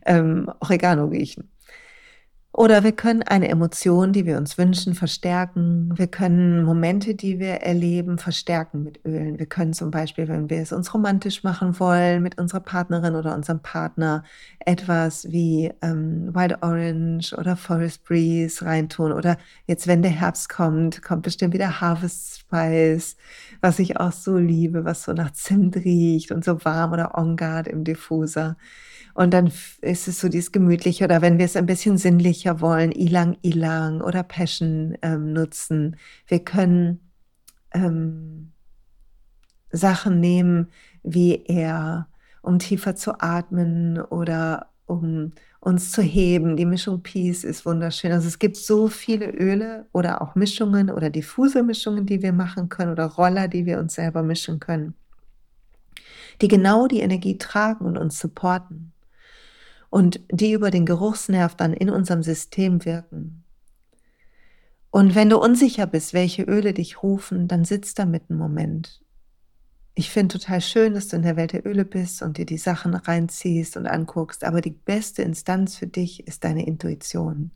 ähm, 0.06 0.52
Oregano 0.60 1.06
riechen. 1.06 1.50
Oder 2.58 2.86
wir 2.86 2.94
können 2.94 3.22
eine 3.22 3.50
Emotion, 3.50 4.14
die 4.14 4.26
wir 4.26 4.38
uns 4.38 4.58
wünschen, 4.58 4.96
verstärken. 4.96 5.92
Wir 5.98 6.08
können 6.08 6.64
Momente, 6.64 7.14
die 7.14 7.38
wir 7.38 7.56
erleben, 7.56 8.18
verstärken 8.18 8.82
mit 8.82 9.04
Ölen. 9.04 9.38
Wir 9.38 9.46
können 9.46 9.74
zum 9.74 9.92
Beispiel, 9.92 10.30
wenn 10.30 10.50
wir 10.50 10.62
es 10.62 10.72
uns 10.72 10.94
romantisch 10.94 11.44
machen 11.44 11.78
wollen, 11.82 12.24
mit 12.24 12.38
unserer 12.40 12.62
Partnerin 12.62 13.16
oder 13.16 13.36
unserem 13.36 13.60
Partner 13.60 14.24
etwas 14.60 15.30
wie 15.30 15.74
ähm, 15.82 16.34
Wild 16.34 16.64
Orange 16.64 17.36
oder 17.38 17.58
Forest 17.58 18.06
Breeze 18.06 18.66
reintun. 18.66 19.12
Oder 19.12 19.38
jetzt, 19.68 19.86
wenn 19.86 20.02
der 20.02 20.12
Herbst 20.12 20.48
kommt, 20.48 21.02
kommt 21.02 21.24
bestimmt 21.24 21.54
wieder 21.54 21.82
Harvest 21.82 22.40
Spice, 22.40 23.18
was 23.60 23.80
ich 23.80 24.00
auch 24.00 24.14
so 24.14 24.38
liebe, 24.38 24.86
was 24.86 25.04
so 25.04 25.12
nach 25.12 25.32
Zimt 25.34 25.76
riecht 25.76 26.32
und 26.32 26.46
so 26.46 26.64
warm 26.64 26.94
oder 26.94 27.18
On 27.18 27.36
Guard 27.36 27.68
im 27.68 27.84
Diffuser. 27.84 28.56
Und 29.16 29.34
dann 29.34 29.50
ist 29.82 30.10
es 30.10 30.20
so 30.20 30.28
dieses 30.28 30.52
Gemütliche 30.52 31.06
oder 31.06 31.22
wenn 31.22 31.38
wir 31.38 31.46
es 31.46 31.56
ein 31.56 31.66
bisschen 31.66 31.98
sinnlicher 31.98 32.60
wollen, 32.60 32.92
Ilang 32.92 33.38
Ilang 33.44 34.02
oder 34.02 34.24
Passion 34.24 34.98
ähm, 35.02 35.32
nutzen. 35.32 35.96
Wir 36.28 36.44
können 36.44 37.00
ähm, 37.72 38.52
Sachen 39.72 40.20
nehmen 40.20 40.68
wie 41.02 41.46
er, 41.46 42.10
um 42.42 42.60
tiefer 42.60 42.96
zu 42.96 43.22
atmen 43.22 44.02
oder 44.02 44.72
um 44.86 45.32
uns 45.62 45.94
zu 45.94 46.02
heben. 46.02 46.58
Die 46.58 46.66
Mischung 46.66 47.02
Peace 47.02 47.46
ist 47.46 47.66
wunderschön. 47.66 48.12
Also 48.12 48.28
es 48.28 48.38
gibt 48.38 48.58
so 48.58 48.90
viele 48.90 49.32
Öle 49.32 49.88
oder 49.94 50.22
auch 50.22 50.36
Mischungen 50.36 50.90
oder 50.90 51.10
diffuse 51.10 51.64
Mischungen, 51.64 52.06
die 52.06 52.22
wir 52.22 52.34
machen 52.34 52.68
können 52.68 52.92
oder 52.92 53.06
Roller, 53.06 53.48
die 53.48 53.66
wir 53.66 53.80
uns 53.80 53.94
selber 53.94 54.24
mischen 54.24 54.60
können, 54.60 54.94
die 56.42 56.50
genau 56.50 56.88
die 56.88 57.00
Energie 57.00 57.38
tragen 57.38 57.86
und 57.86 57.98
uns 57.98 58.20
supporten 58.20 58.92
und 59.96 60.20
die 60.30 60.52
über 60.52 60.72
den 60.72 60.86
Geruchsnerv 60.86 61.56
dann 61.56 61.72
in 61.72 61.90
unserem 61.90 62.22
System 62.22 62.84
wirken. 62.84 63.46
Und 64.92 65.16
wenn 65.16 65.30
du 65.30 65.38
unsicher 65.38 65.88
bist, 65.88 66.14
welche 66.14 66.44
Öle 66.44 66.74
dich 66.74 67.02
rufen, 67.02 67.48
dann 67.48 67.64
sitz 67.64 67.94
da 67.94 68.04
mit 68.04 68.24
einem 68.30 68.38
Moment. 68.38 69.02
Ich 69.94 70.10
finde 70.10 70.38
total 70.38 70.60
schön, 70.60 70.96
dass 70.96 71.08
du 71.08 71.16
in 71.16 71.22
der 71.22 71.38
Welt 71.38 71.54
der 71.54 71.66
Öle 71.66 71.86
bist 71.86 72.22
und 72.22 72.38
dir 72.38 72.46
die 72.46 72.58
Sachen 72.58 72.94
reinziehst 72.94 73.78
und 73.78 73.88
anguckst, 73.88 74.44
aber 74.44 74.60
die 74.60 74.72
beste 74.72 75.22
Instanz 75.22 75.78
für 75.78 75.88
dich 75.88 76.28
ist 76.28 76.44
deine 76.44 76.68
Intuition. 76.68 77.52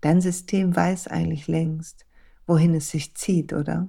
Dein 0.00 0.20
System 0.20 0.74
weiß 0.74 1.06
eigentlich 1.06 1.46
längst, 1.46 2.06
wohin 2.48 2.74
es 2.74 2.90
sich 2.90 3.14
zieht, 3.14 3.52
oder? 3.52 3.88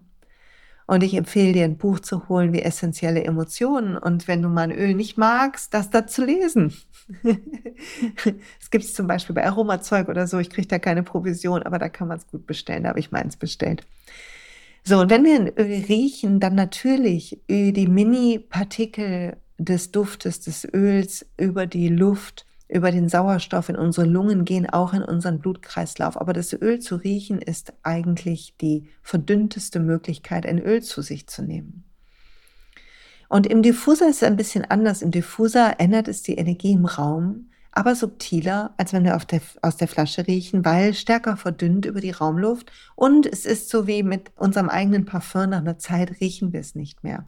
Und 0.88 1.04
ich 1.04 1.16
empfehle 1.16 1.54
dir 1.54 1.66
ein 1.66 1.78
Buch 1.78 2.00
zu 2.00 2.30
holen 2.30 2.54
wie 2.54 2.62
Essentielle 2.62 3.24
Emotionen. 3.24 3.98
Und 3.98 4.28
wenn 4.28 4.42
du 4.42 4.50
mal 4.50 4.70
ein 4.70 4.72
Öl 4.72 4.94
nicht 4.94 5.18
magst, 5.18 5.74
das 5.74 5.90
da 5.90 6.06
zu 6.08 6.26
lesen. 6.26 6.74
Es 8.60 8.72
gibt 8.72 8.84
es 8.84 8.94
zum 8.94 9.06
Beispiel 9.06 9.36
bei 9.36 9.46
Aromazeug 9.46 10.10
oder 10.10 10.28
so. 10.28 10.40
Ich 10.40 10.50
kriege 10.50 10.68
da 10.68 10.80
keine 10.80 11.04
Provision, 11.04 11.64
aber 11.64 11.78
da 11.78 11.90
kann 11.90 12.08
man 12.08 12.18
es 12.18 12.28
gut 12.28 12.48
bestellen. 12.48 12.84
Da 12.84 12.90
habe 12.90 13.00
ich 13.00 13.12
meins 13.12 13.36
bestellt. 13.36 13.86
So, 14.84 15.00
und 15.00 15.10
wenn 15.10 15.24
wir 15.24 15.36
ein 15.36 15.48
Öl 15.58 15.84
riechen, 15.88 16.40
dann 16.40 16.56
natürlich 16.56 17.40
die 17.50 17.88
Mini-Partikel 17.88 19.38
des 19.58 19.92
Duftes 19.92 20.42
des 20.42 20.68
Öls 20.74 21.26
über 21.38 21.66
die 21.66 21.90
Luft 21.90 22.45
über 22.68 22.92
den 22.92 23.10
Sauerstoff 23.10 23.70
in 23.70 23.76
unsere 23.76 24.08
Lungen 24.08 24.44
gehen 24.44 24.68
auch 24.70 24.94
in 24.94 25.04
unseren 25.04 25.40
Blutkreislauf. 25.40 26.20
Aber 26.20 26.34
das 26.34 26.54
Öl 26.54 26.80
zu 26.80 26.96
riechen 26.96 27.40
ist 27.40 27.74
eigentlich 27.84 28.56
die 28.60 28.90
verdünnteste 29.02 29.80
Möglichkeit, 29.80 30.46
ein 30.46 30.60
Öl 30.60 30.82
zu 30.82 31.02
sich 31.02 31.28
zu 31.28 31.44
nehmen. 31.44 31.84
Und 33.30 33.48
im 33.48 33.62
Diffuser 33.62 34.10
ist 34.10 34.18
es 34.18 34.24
ein 34.24 34.38
bisschen 34.38 34.66
anders. 34.66 35.02
Im 35.02 35.12
Diffuser 35.12 35.80
ändert 35.80 36.08
es 36.08 36.22
die 36.22 36.36
Energie 36.36 36.74
im 36.74 36.86
Raum, 36.86 37.50
aber 37.72 37.94
subtiler, 37.96 38.74
als 38.78 38.94
wenn 38.94 39.04
wir 39.04 39.18
der, 39.18 39.42
aus 39.62 39.78
der 39.78 39.88
Flasche 39.88 40.26
riechen, 40.28 40.64
weil 40.64 40.94
stärker 40.94 41.36
verdünnt 41.36 41.86
über 41.86 42.00
die 42.00 42.12
Raumluft. 42.12 42.72
Und 42.96 43.26
es 43.26 43.46
ist 43.46 43.70
so 43.70 43.86
wie 43.86 44.02
mit 44.02 44.32
unserem 44.38 44.70
eigenen 44.70 45.06
Parfum, 45.06 45.50
nach 45.50 45.60
einer 45.60 45.78
Zeit 45.78 46.20
riechen 46.22 46.54
wir 46.54 46.62
es 46.62 46.76
nicht 46.76 47.04
mehr. 47.04 47.28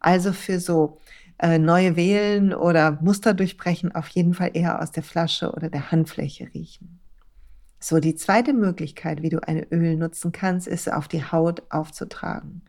Also 0.00 0.32
für 0.32 0.60
so 0.60 0.98
äh, 1.38 1.58
neue 1.58 1.96
wählen 1.96 2.54
oder 2.54 2.98
Muster 3.00 3.34
durchbrechen, 3.34 3.94
auf 3.94 4.08
jeden 4.08 4.34
Fall 4.34 4.50
eher 4.54 4.80
aus 4.80 4.92
der 4.92 5.02
Flasche 5.02 5.52
oder 5.52 5.68
der 5.68 5.90
Handfläche 5.90 6.48
riechen. 6.54 7.00
So, 7.80 8.00
die 8.00 8.14
zweite 8.14 8.54
Möglichkeit, 8.54 9.22
wie 9.22 9.28
du 9.28 9.46
ein 9.46 9.66
Öl 9.70 9.96
nutzen 9.96 10.32
kannst, 10.32 10.66
ist 10.66 10.90
auf 10.90 11.06
die 11.06 11.22
Haut 11.22 11.62
aufzutragen. 11.70 12.62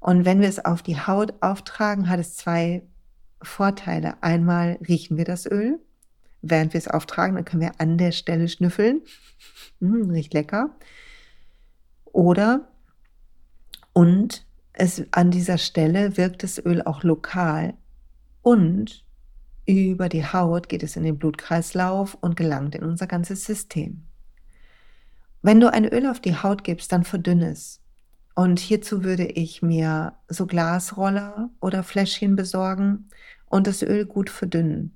Und 0.00 0.24
wenn 0.24 0.40
wir 0.40 0.48
es 0.48 0.64
auf 0.64 0.82
die 0.82 0.98
Haut 0.98 1.34
auftragen, 1.42 2.08
hat 2.08 2.18
es 2.18 2.34
zwei 2.34 2.82
Vorteile. 3.42 4.22
Einmal 4.22 4.78
riechen 4.88 5.16
wir 5.16 5.24
das 5.24 5.44
Öl, 5.46 5.78
während 6.40 6.72
wir 6.72 6.78
es 6.78 6.88
auftragen, 6.88 7.34
dann 7.36 7.44
können 7.44 7.62
wir 7.62 7.78
an 7.78 7.98
der 7.98 8.12
Stelle 8.12 8.48
schnüffeln. 8.48 9.02
Hm, 9.80 10.10
riecht 10.10 10.32
lecker. 10.32 10.76
Oder 12.04 12.68
und 13.92 14.46
es, 14.72 15.02
an 15.10 15.30
dieser 15.30 15.58
Stelle 15.58 16.16
wirkt 16.16 16.42
das 16.42 16.58
Öl 16.64 16.82
auch 16.82 17.02
lokal 17.02 17.74
und 18.42 19.04
über 19.66 20.08
die 20.08 20.24
Haut 20.24 20.68
geht 20.68 20.82
es 20.82 20.96
in 20.96 21.04
den 21.04 21.18
Blutkreislauf 21.18 22.16
und 22.20 22.36
gelangt 22.36 22.74
in 22.74 22.82
unser 22.82 23.06
ganzes 23.06 23.44
System. 23.44 24.02
Wenn 25.40 25.60
du 25.60 25.72
ein 25.72 25.84
Öl 25.84 26.06
auf 26.06 26.20
die 26.20 26.36
Haut 26.36 26.64
gibst, 26.64 26.92
dann 26.92 27.04
verdünne 27.04 27.50
es. 27.50 27.80
Und 28.34 28.58
hierzu 28.58 29.04
würde 29.04 29.26
ich 29.26 29.60
mir 29.60 30.14
so 30.28 30.46
Glasroller 30.46 31.50
oder 31.60 31.82
Fläschchen 31.82 32.34
besorgen 32.34 33.08
und 33.48 33.66
das 33.66 33.82
Öl 33.82 34.06
gut 34.06 34.30
verdünnen. 34.30 34.94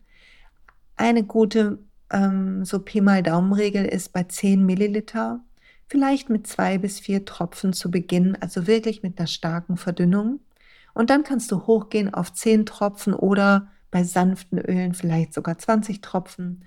Eine 0.96 1.24
gute 1.24 1.78
ähm, 2.10 2.64
so 2.64 2.78
Pi 2.78 3.00
mal 3.00 3.22
Daumenregel 3.22 3.84
ist 3.84 4.12
bei 4.12 4.24
10 4.24 4.64
Milliliter 4.64 5.40
vielleicht 5.88 6.30
mit 6.30 6.46
zwei 6.46 6.78
bis 6.78 7.00
vier 7.00 7.24
Tropfen 7.24 7.72
zu 7.72 7.90
Beginn, 7.90 8.36
also 8.40 8.66
wirklich 8.66 9.02
mit 9.02 9.18
einer 9.18 9.26
starken 9.26 9.76
Verdünnung. 9.76 10.40
Und 10.94 11.10
dann 11.10 11.24
kannst 11.24 11.52
du 11.52 11.66
hochgehen 11.66 12.12
auf 12.12 12.32
zehn 12.32 12.66
Tropfen 12.66 13.14
oder 13.14 13.68
bei 13.90 14.02
sanften 14.02 14.58
Ölen 14.58 14.94
vielleicht 14.94 15.34
sogar 15.34 15.58
20 15.58 16.00
Tropfen. 16.00 16.64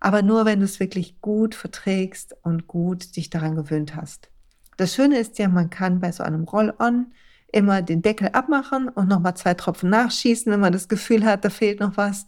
Aber 0.00 0.22
nur, 0.22 0.44
wenn 0.44 0.60
du 0.60 0.64
es 0.64 0.80
wirklich 0.80 1.20
gut 1.20 1.54
verträgst 1.54 2.36
und 2.42 2.66
gut 2.66 3.16
dich 3.16 3.30
daran 3.30 3.54
gewöhnt 3.54 3.94
hast. 3.94 4.30
Das 4.76 4.94
Schöne 4.94 5.18
ist 5.18 5.38
ja, 5.38 5.48
man 5.48 5.68
kann 5.68 6.00
bei 6.00 6.10
so 6.10 6.22
einem 6.22 6.44
Roll-On 6.44 7.12
immer 7.52 7.82
den 7.82 8.02
Deckel 8.02 8.28
abmachen 8.28 8.88
und 8.88 9.08
nochmal 9.08 9.36
zwei 9.36 9.54
Tropfen 9.54 9.90
nachschießen, 9.90 10.50
wenn 10.50 10.60
man 10.60 10.72
das 10.72 10.88
Gefühl 10.88 11.24
hat, 11.24 11.44
da 11.44 11.50
fehlt 11.50 11.80
noch 11.80 11.96
was. 11.96 12.26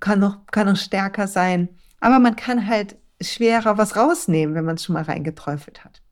Kann 0.00 0.18
noch, 0.18 0.46
kann 0.46 0.66
noch 0.66 0.76
stärker 0.76 1.28
sein. 1.28 1.68
Aber 2.00 2.18
man 2.18 2.36
kann 2.36 2.66
halt 2.66 2.96
schwerer 3.20 3.78
was 3.78 3.96
rausnehmen, 3.96 4.54
wenn 4.54 4.64
man 4.64 4.76
es 4.76 4.84
schon 4.84 4.94
mal 4.94 5.04
reingeträufelt 5.04 5.84
hat. 5.84 6.02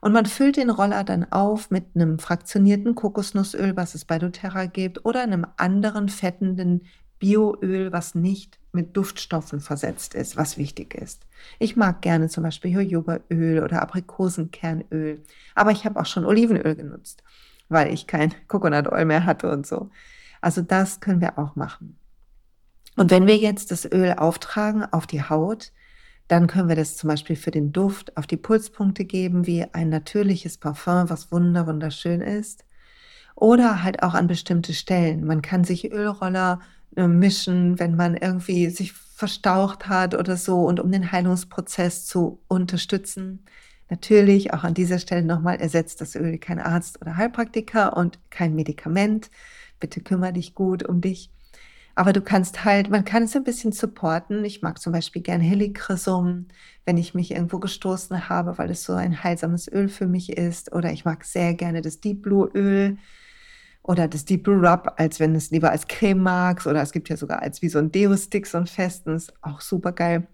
Und 0.00 0.12
man 0.12 0.26
füllt 0.26 0.56
den 0.56 0.70
Roller 0.70 1.04
dann 1.04 1.30
auf 1.30 1.70
mit 1.70 1.84
einem 1.94 2.18
fraktionierten 2.18 2.96
Kokosnussöl, 2.96 3.76
was 3.76 3.94
es 3.94 4.04
bei 4.04 4.18
doTERRA 4.18 4.66
gibt, 4.66 5.04
oder 5.04 5.22
einem 5.22 5.46
anderen 5.56 6.08
fettenden 6.08 6.82
Bioöl, 7.20 7.92
was 7.92 8.16
nicht 8.16 8.58
mit 8.72 8.96
Duftstoffen 8.96 9.60
versetzt 9.60 10.14
ist, 10.16 10.36
was 10.36 10.58
wichtig 10.58 10.94
ist. 10.94 11.24
Ich 11.60 11.76
mag 11.76 12.02
gerne 12.02 12.28
zum 12.28 12.42
Beispiel 12.42 12.72
Jojobaöl 12.72 13.62
oder 13.62 13.80
Aprikosenkernöl, 13.80 15.22
aber 15.54 15.70
ich 15.70 15.84
habe 15.84 16.00
auch 16.00 16.06
schon 16.06 16.24
Olivenöl 16.24 16.74
genutzt, 16.74 17.22
weil 17.68 17.94
ich 17.94 18.08
kein 18.08 18.34
Coconut 18.48 18.90
Oil 18.90 19.04
mehr 19.04 19.24
hatte 19.24 19.52
und 19.52 19.68
so. 19.68 19.90
Also 20.40 20.62
das 20.62 20.98
können 20.98 21.20
wir 21.20 21.38
auch 21.38 21.54
machen. 21.54 21.96
Und 22.96 23.12
wenn 23.12 23.28
wir 23.28 23.36
jetzt 23.36 23.70
das 23.70 23.84
Öl 23.84 24.14
auftragen 24.14 24.84
auf 24.84 25.06
die 25.06 25.22
Haut, 25.22 25.70
dann 26.28 26.46
können 26.46 26.68
wir 26.68 26.76
das 26.76 26.96
zum 26.96 27.08
Beispiel 27.08 27.36
für 27.36 27.50
den 27.50 27.72
Duft 27.72 28.16
auf 28.16 28.26
die 28.26 28.36
Pulspunkte 28.36 29.04
geben, 29.04 29.46
wie 29.46 29.64
ein 29.72 29.88
natürliches 29.88 30.58
Parfum, 30.58 31.10
was 31.10 31.30
wunder, 31.30 31.66
wunderschön 31.66 32.20
ist. 32.20 32.64
Oder 33.34 33.82
halt 33.82 34.02
auch 34.02 34.14
an 34.14 34.26
bestimmte 34.26 34.74
Stellen. 34.74 35.24
Man 35.24 35.42
kann 35.42 35.64
sich 35.64 35.92
Ölroller 35.92 36.60
äh, 36.96 37.06
mischen, 37.06 37.78
wenn 37.78 37.96
man 37.96 38.16
irgendwie 38.16 38.68
sich 38.70 38.92
verstaucht 38.92 39.88
hat 39.88 40.14
oder 40.14 40.36
so 40.36 40.64
und 40.64 40.80
um 40.80 40.90
den 40.90 41.12
Heilungsprozess 41.12 42.06
zu 42.06 42.40
unterstützen. 42.48 43.44
Natürlich 43.88 44.52
auch 44.54 44.64
an 44.64 44.74
dieser 44.74 44.98
Stelle 44.98 45.22
nochmal 45.22 45.60
ersetzt 45.60 46.00
das 46.00 46.14
Öl 46.16 46.38
kein 46.38 46.58
Arzt 46.58 47.00
oder 47.00 47.16
Heilpraktiker 47.16 47.96
und 47.96 48.18
kein 48.30 48.54
Medikament. 48.54 49.30
Bitte 49.80 50.00
kümmere 50.00 50.32
dich 50.32 50.54
gut 50.54 50.82
um 50.82 51.00
dich. 51.00 51.30
Aber 51.94 52.12
du 52.12 52.22
kannst 52.22 52.64
halt, 52.64 52.90
man 52.90 53.04
kann 53.04 53.24
es 53.24 53.36
ein 53.36 53.44
bisschen 53.44 53.72
supporten. 53.72 54.44
Ich 54.44 54.62
mag 54.62 54.80
zum 54.80 54.92
Beispiel 54.92 55.22
gern 55.22 55.40
Helichrysum, 55.40 56.46
wenn 56.86 56.96
ich 56.96 57.14
mich 57.14 57.32
irgendwo 57.32 57.58
gestoßen 57.58 58.28
habe, 58.28 58.56
weil 58.58 58.70
es 58.70 58.84
so 58.84 58.94
ein 58.94 59.22
heilsames 59.22 59.70
Öl 59.70 59.88
für 59.88 60.06
mich 60.06 60.32
ist. 60.36 60.72
Oder 60.72 60.92
ich 60.92 61.04
mag 61.04 61.24
sehr 61.24 61.54
gerne 61.54 61.82
das 61.82 62.00
Deep 62.00 62.22
Blue 62.22 62.48
Öl 62.54 62.96
oder 63.82 64.08
das 64.08 64.24
Deep 64.24 64.44
Blue 64.44 64.66
Rub, 64.66 64.94
als 64.96 65.20
wenn 65.20 65.34
es 65.34 65.50
lieber 65.50 65.70
als 65.70 65.86
Creme 65.86 66.22
magst. 66.22 66.66
Oder 66.66 66.82
es 66.82 66.92
gibt 66.92 67.08
ja 67.10 67.16
sogar 67.16 67.42
als 67.42 67.60
wie 67.62 67.68
so 67.68 67.78
ein 67.78 67.92
Deo-Stick, 67.92 68.46
so 68.46 68.58
ein 68.58 68.66
festen, 68.66 69.22
auch 69.42 69.60
super 69.60 69.92
geil. 69.92 70.26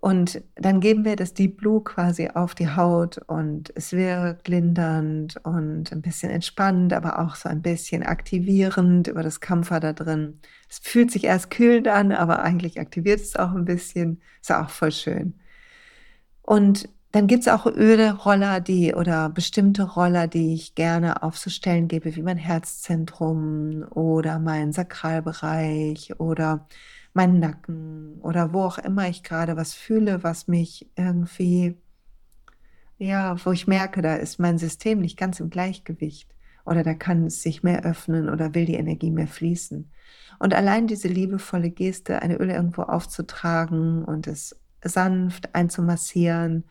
Und 0.00 0.42
dann 0.54 0.80
geben 0.80 1.04
wir 1.04 1.16
das 1.16 1.34
Deep 1.34 1.56
Blue 1.56 1.82
quasi 1.82 2.28
auf 2.28 2.54
die 2.54 2.70
Haut 2.70 3.18
und 3.26 3.72
es 3.74 3.92
wirkt 3.92 4.46
lindernd 4.46 5.36
und 5.42 5.90
ein 5.90 6.02
bisschen 6.02 6.30
entspannend, 6.30 6.92
aber 6.92 7.18
auch 7.18 7.34
so 7.34 7.48
ein 7.48 7.62
bisschen 7.62 8.04
aktivierend 8.04 9.08
über 9.08 9.24
das 9.24 9.40
Kampfer 9.40 9.80
da 9.80 9.92
drin. 9.92 10.40
Es 10.68 10.78
fühlt 10.78 11.10
sich 11.10 11.24
erst 11.24 11.50
kühlend 11.50 11.88
an, 11.88 12.12
aber 12.12 12.42
eigentlich 12.42 12.78
aktiviert 12.78 13.20
es 13.20 13.34
auch 13.34 13.50
ein 13.52 13.64
bisschen. 13.64 14.20
Ist 14.40 14.52
auch 14.52 14.70
voll 14.70 14.92
schön. 14.92 15.34
Und 16.42 16.88
dann 17.12 17.26
gibt 17.26 17.42
es 17.42 17.48
auch 17.48 17.66
Öle, 17.66 18.12
Roller, 18.12 18.60
die 18.60 18.94
oder 18.94 19.30
bestimmte 19.30 19.82
Roller, 19.82 20.28
die 20.28 20.54
ich 20.54 20.74
gerne 20.74 21.22
auf 21.22 21.38
so 21.38 21.50
Stellen 21.50 21.88
gebe, 21.88 22.14
wie 22.16 22.22
mein 22.22 22.36
Herzzentrum 22.36 23.84
oder 23.90 24.38
mein 24.38 24.72
Sakralbereich 24.72 26.20
oder 26.20 26.68
meinen 27.14 27.40
Nacken 27.40 28.20
oder 28.20 28.52
wo 28.52 28.62
auch 28.62 28.78
immer 28.78 29.08
ich 29.08 29.22
gerade 29.22 29.56
was 29.56 29.74
fühle, 29.74 30.22
was 30.22 30.48
mich 30.48 30.90
irgendwie, 30.96 31.76
ja, 32.98 33.36
wo 33.44 33.52
ich 33.52 33.66
merke, 33.66 34.02
da 34.02 34.16
ist 34.16 34.38
mein 34.38 34.58
System 34.58 35.00
nicht 35.00 35.16
ganz 35.16 35.40
im 35.40 35.50
Gleichgewicht 35.50 36.34
oder 36.64 36.82
da 36.82 36.94
kann 36.94 37.26
es 37.26 37.42
sich 37.42 37.62
mehr 37.62 37.84
öffnen 37.84 38.28
oder 38.28 38.54
will 38.54 38.66
die 38.66 38.74
Energie 38.74 39.10
mehr 39.10 39.26
fließen. 39.26 39.90
Und 40.38 40.54
allein 40.54 40.86
diese 40.86 41.08
liebevolle 41.08 41.70
Geste, 41.70 42.22
eine 42.22 42.36
Öle 42.36 42.54
irgendwo 42.54 42.82
aufzutragen 42.82 44.04
und 44.04 44.26
es 44.26 44.56
sanft 44.82 45.54
einzumassieren 45.54 46.64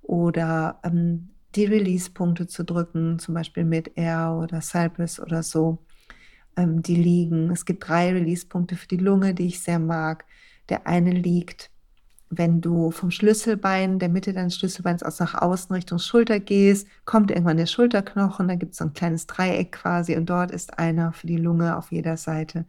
oder 0.00 0.80
ähm, 0.82 1.30
die 1.54 1.66
Release-Punkte 1.66 2.46
zu 2.46 2.64
drücken, 2.64 3.18
zum 3.18 3.34
Beispiel 3.34 3.64
mit 3.64 3.96
Air 3.96 4.38
oder 4.42 4.60
Cypress 4.60 5.20
oder 5.20 5.42
so, 5.42 5.78
ähm, 6.56 6.82
die 6.82 6.96
liegen. 6.96 7.50
Es 7.50 7.64
gibt 7.64 7.88
drei 7.88 8.12
Release-Punkte 8.12 8.76
für 8.76 8.88
die 8.88 8.96
Lunge, 8.96 9.34
die 9.34 9.46
ich 9.46 9.60
sehr 9.60 9.78
mag. 9.78 10.24
Der 10.68 10.86
eine 10.86 11.10
liegt, 11.10 11.70
wenn 12.30 12.60
du 12.60 12.90
vom 12.90 13.10
Schlüsselbein, 13.10 13.98
der 13.98 14.08
Mitte 14.08 14.32
deines 14.32 14.56
Schlüsselbeins 14.56 15.02
aus 15.02 15.20
nach 15.20 15.34
außen 15.34 15.74
Richtung 15.74 15.98
Schulter 15.98 16.40
gehst, 16.40 16.88
kommt 17.04 17.30
irgendwann 17.30 17.58
der 17.58 17.66
Schulterknochen, 17.66 18.48
da 18.48 18.54
gibt 18.54 18.72
es 18.72 18.78
so 18.78 18.84
ein 18.84 18.94
kleines 18.94 19.26
Dreieck 19.26 19.72
quasi 19.72 20.16
und 20.16 20.30
dort 20.30 20.50
ist 20.50 20.78
einer 20.78 21.12
für 21.12 21.26
die 21.26 21.36
Lunge 21.36 21.76
auf 21.76 21.92
jeder 21.92 22.16
Seite. 22.16 22.64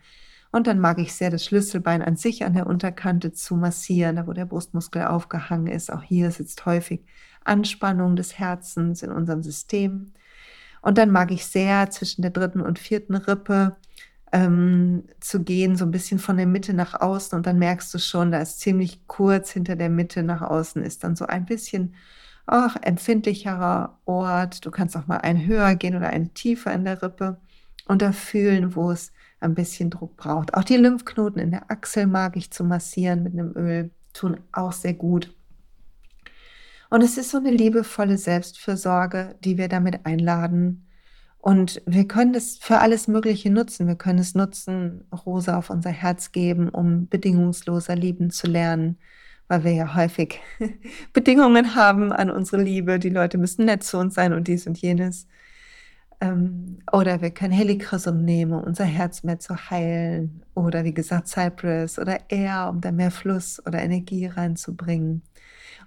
Und 0.52 0.68
dann 0.68 0.80
mag 0.80 1.00
ich 1.00 1.14
sehr 1.14 1.32
das 1.32 1.46
Schlüsselbein 1.46 2.02
an 2.02 2.16
sich 2.16 2.46
an 2.46 2.54
der 2.54 2.68
Unterkante 2.68 3.32
zu 3.32 3.56
massieren, 3.56 4.18
da 4.18 4.28
wo 4.28 4.34
der 4.34 4.46
Brustmuskel 4.46 5.04
aufgehangen 5.06 5.68
ist. 5.68 5.92
Auch 5.92 6.04
hier 6.04 6.30
sitzt 6.30 6.66
häufig 6.66 7.02
Anspannung 7.44 8.16
des 8.16 8.38
Herzens 8.38 9.02
in 9.02 9.12
unserem 9.12 9.42
System. 9.44 10.12
Und 10.84 11.00
dann 11.00 11.10
mag 11.10 11.32
ich 11.32 11.46
sehr 11.46 11.90
zwischen 11.90 12.22
der 12.22 12.32
dritten 12.32 12.62
und 12.62 12.78
vierten 12.78 13.16
Rippe 13.16 13.78
ähm, 14.32 15.06
zu 15.20 15.44
gehen, 15.44 15.76
so 15.76 15.86
ein 15.86 15.92
bisschen 15.92 16.20
von 16.20 16.38
der 16.38 16.46
Mitte 16.46 16.74
nach 16.74 17.00
außen. 17.02 17.36
Und 17.36 17.48
dann 17.48 17.58
merkst 17.58 17.94
du 17.94 18.00
schon, 18.00 18.32
da 18.32 18.40
ist 18.40 18.60
ziemlich 18.60 19.08
kurz 19.08 19.52
hinter 19.52 19.76
der 19.76 19.90
Mitte 19.90 20.24
nach 20.24 20.42
außen, 20.42 20.84
ist 20.84 21.04
dann 21.04 21.16
so 21.16 21.26
ein 21.26 21.46
bisschen 21.46 21.96
ach, 22.46 22.76
empfindlicherer 22.82 23.98
Ort. 24.06 24.66
Du 24.66 24.72
kannst 24.72 24.98
auch 24.98 25.08
mal 25.08 25.18
einen 25.18 25.46
höher 25.46 25.76
gehen 25.76 25.96
oder 25.96 26.10
einen 26.10 26.34
tiefer 26.34 26.74
in 26.74 26.84
der 26.86 27.02
Rippe 27.02 27.38
und 27.88 28.02
da 28.02 28.12
fühlen, 28.12 28.76
wo 28.76 28.92
es 28.92 29.12
ein 29.40 29.56
bisschen 29.56 29.90
Druck 29.90 30.18
braucht. 30.18 30.54
Auch 30.54 30.64
die 30.64 30.78
Lymphknoten 30.78 31.40
in 31.42 31.52
der 31.52 31.70
Achsel 31.72 32.08
mag 32.08 32.38
ich 32.38 32.52
zu 32.52 32.64
massieren 32.64 33.24
mit 33.24 33.34
einem 33.34 33.56
Öl, 33.56 33.92
tun 34.14 34.38
auch 34.52 34.72
sehr 34.72 34.94
gut. 34.94 35.34
Und 36.94 37.02
es 37.02 37.18
ist 37.18 37.32
so 37.32 37.40
eine 37.40 37.50
liebevolle 37.50 38.20
Selbstfürsorge, 38.20 39.34
die 39.44 39.58
wir 39.58 39.68
damit 39.68 40.06
einladen. 40.06 40.86
Und 41.40 41.82
wir 41.88 42.08
können 42.08 42.34
das 42.34 42.58
für 42.58 42.78
alles 42.82 43.08
Mögliche 43.08 43.50
nutzen. 43.50 43.88
Wir 43.88 43.96
können 43.96 44.20
es 44.20 44.36
nutzen, 44.36 45.04
Rosa 45.26 45.58
auf 45.58 45.72
unser 45.72 45.90
Herz 45.90 46.32
geben, 46.32 46.70
um 46.70 47.08
bedingungsloser 47.08 47.96
lieben 47.96 48.30
zu 48.30 48.46
lernen, 48.46 49.00
weil 49.48 49.64
wir 49.64 49.72
ja 49.72 49.96
häufig 49.96 50.40
Bedingungen 51.14 51.74
haben 51.74 52.12
an 52.12 52.30
unsere 52.30 52.62
Liebe. 52.62 53.00
Die 53.00 53.10
Leute 53.10 53.40
müssen 53.40 53.66
nett 53.66 53.84
zu 53.84 53.98
uns 53.98 54.14
sein 54.14 54.32
und 54.32 54.48
dies 54.48 54.68
und 54.68 54.78
jenes. 54.78 55.28
Ähm, 56.22 56.78
oder 56.92 57.24
wir 57.24 57.32
können 57.32 57.54
Helichrysum 57.54 58.24
nehmen, 58.24 58.54
um 58.54 58.64
unser 58.64 58.86
Herz 58.86 59.24
mehr 59.24 59.40
zu 59.40 59.56
heilen. 59.72 60.44
Oder 60.54 60.84
wie 60.84 60.94
gesagt 60.94 61.28
Cypress 61.28 61.98
oder 61.98 62.20
Air, 62.30 62.70
um 62.70 62.82
da 62.82 62.92
mehr 62.92 63.10
Fluss 63.10 63.60
oder 63.66 63.82
Energie 63.82 64.28
reinzubringen. 64.28 65.24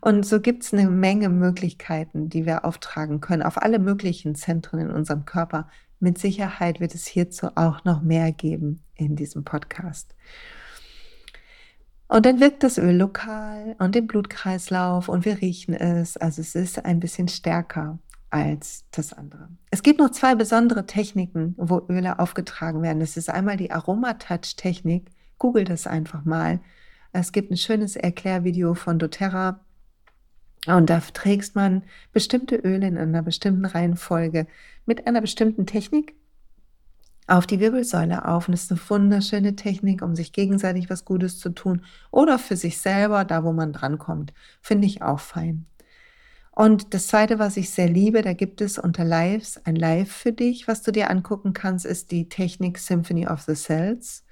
Und 0.00 0.24
so 0.24 0.40
gibt 0.40 0.64
es 0.64 0.72
eine 0.72 0.88
Menge 0.88 1.28
Möglichkeiten, 1.28 2.28
die 2.28 2.46
wir 2.46 2.64
auftragen 2.64 3.20
können 3.20 3.42
auf 3.42 3.60
alle 3.60 3.78
möglichen 3.78 4.34
Zentren 4.34 4.80
in 4.80 4.90
unserem 4.90 5.24
Körper. 5.24 5.68
Mit 5.98 6.18
Sicherheit 6.18 6.80
wird 6.80 6.94
es 6.94 7.06
hierzu 7.06 7.48
auch 7.54 7.84
noch 7.84 8.02
mehr 8.02 8.32
geben 8.32 8.82
in 8.94 9.16
diesem 9.16 9.44
Podcast. 9.44 10.14
Und 12.08 12.24
dann 12.24 12.40
wirkt 12.40 12.62
das 12.62 12.78
Öl 12.78 12.96
lokal 12.96 13.74
und 13.78 13.94
den 13.94 14.06
Blutkreislauf 14.06 15.09
und 15.09 15.24
wir 15.24 15.40
riechen 15.40 15.74
es. 15.74 16.16
Also 16.16 16.40
es 16.40 16.54
ist 16.54 16.85
ein 16.85 17.00
bisschen 17.00 17.28
stärker 17.28 17.98
als 18.30 18.85
das 18.92 19.12
andere. 19.12 19.48
Es 19.70 19.82
gibt 19.82 19.98
noch 19.98 20.11
zwei 20.11 20.35
besondere 20.35 20.87
Techniken, 20.87 21.54
wo 21.56 21.85
Öle 21.88 22.18
aufgetragen 22.18 22.82
werden. 22.82 23.00
Das 23.00 23.16
ist 23.16 23.30
einmal 23.30 23.56
die 23.56 23.72
Aromatouch-Technik. 23.72 25.11
Google 25.38 25.64
das 25.64 25.87
einfach 25.87 26.24
mal. 26.24 26.61
Es 27.12 27.32
gibt 27.32 27.50
ein 27.50 27.56
schönes 27.56 27.96
Erklärvideo 27.96 28.74
von 28.74 28.98
doTERRA. 28.98 29.61
Und 30.66 30.90
da 30.90 31.00
trägst 31.00 31.55
man 31.55 31.83
bestimmte 32.12 32.57
Öle 32.57 32.88
in 32.88 32.98
einer 32.98 33.22
bestimmten 33.22 33.64
Reihenfolge 33.64 34.46
mit 34.85 35.07
einer 35.07 35.20
bestimmten 35.20 35.66
Technik 35.66 36.14
auf 37.29 37.46
die 37.46 37.61
Wirbelsäule 37.61 38.26
auf. 38.26 38.48
Und 38.48 38.52
das 38.52 38.64
ist 38.64 38.72
eine 38.72 38.81
wunderschöne 38.88 39.57
Technik, 39.57 40.02
um 40.02 40.14
sich 40.16 40.33
gegenseitig 40.33 40.90
was 40.90 41.05
Gutes 41.05 41.38
zu 41.38 41.50
tun 41.50 41.85
oder 42.11 42.38
für 42.38 42.57
sich 42.57 42.79
selber, 42.79 43.24
da 43.24 43.44
wo 43.44 43.52
man 43.52 43.72
drankommt. 43.72 44.33
Finde 44.61 44.87
ich 44.87 45.02
auch 45.02 45.20
fein. 45.20 45.66
Und 46.50 46.94
das 46.94 47.09
Zweite, 47.09 47.38
was 47.38 47.59
ich 47.59 47.68
sehr 47.70 47.88
liebe, 47.88 48.22
da 48.22 48.33
gibt 48.33 48.62
es 48.62 48.79
unter 48.79 49.05
Lives 49.05 49.61
ein 49.66 49.76
Live 49.76 50.11
für 50.11 50.33
dich, 50.33 50.66
was 50.66 50.83
du 50.83 50.90
dir 50.90 51.11
angucken 51.11 51.52
kannst, 51.52 51.85
ist 51.85 52.11
die 52.11 52.31
Technik 52.31 52.79
Symphony 52.79 53.26
of 53.26 53.42
the 53.42 53.55
Cells. 53.55 54.24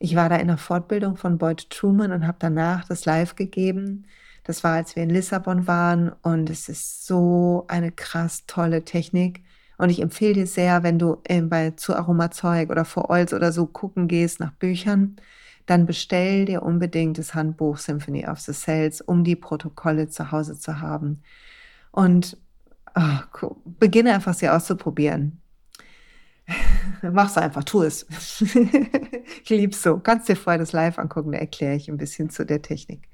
Ich 0.00 0.16
war 0.16 0.28
da 0.28 0.36
in 0.36 0.48
der 0.48 0.58
Fortbildung 0.58 1.16
von 1.16 1.38
Boyd 1.38 1.70
Truman 1.70 2.10
und 2.12 2.26
habe 2.26 2.38
danach 2.40 2.84
das 2.84 3.04
Live 3.04 3.36
gegeben. 3.36 4.06
Das 4.48 4.64
war, 4.64 4.76
als 4.76 4.96
wir 4.96 5.02
in 5.02 5.10
Lissabon 5.10 5.66
waren 5.66 6.10
und 6.22 6.48
es 6.48 6.70
ist 6.70 7.06
so 7.06 7.66
eine 7.68 7.92
krass 7.92 8.44
tolle 8.46 8.82
Technik. 8.82 9.42
Und 9.76 9.90
ich 9.90 10.00
empfehle 10.00 10.32
dir 10.32 10.46
sehr, 10.46 10.82
wenn 10.82 10.98
du 10.98 11.18
bei, 11.50 11.72
zu 11.72 11.94
Aromazeug 11.94 12.70
oder 12.70 12.86
vor 12.86 13.10
Oils 13.10 13.34
oder 13.34 13.52
so 13.52 13.66
gucken 13.66 14.08
gehst 14.08 14.40
nach 14.40 14.52
Büchern, 14.52 15.16
dann 15.66 15.84
bestell 15.84 16.46
dir 16.46 16.62
unbedingt 16.62 17.18
das 17.18 17.34
Handbuch 17.34 17.76
Symphony 17.76 18.26
of 18.26 18.40
the 18.40 18.54
Cells, 18.54 19.02
um 19.02 19.22
die 19.22 19.36
Protokolle 19.36 20.08
zu 20.08 20.32
Hause 20.32 20.58
zu 20.58 20.80
haben. 20.80 21.22
Und 21.90 22.38
oh, 22.96 23.54
beginne 23.78 24.14
einfach 24.14 24.32
sie 24.32 24.48
auszuprobieren. 24.48 25.42
Mach's 27.02 27.36
einfach, 27.36 27.64
tu 27.64 27.82
es. 27.82 28.06
ich 29.42 29.50
lieb's 29.50 29.82
so. 29.82 29.98
Kannst 29.98 30.26
dir 30.26 30.36
vorher 30.36 30.58
das 30.58 30.72
Live 30.72 30.98
angucken, 30.98 31.32
da 31.32 31.38
erkläre 31.38 31.76
ich 31.76 31.90
ein 31.90 31.98
bisschen 31.98 32.30
zu 32.30 32.46
der 32.46 32.62
Technik. 32.62 33.10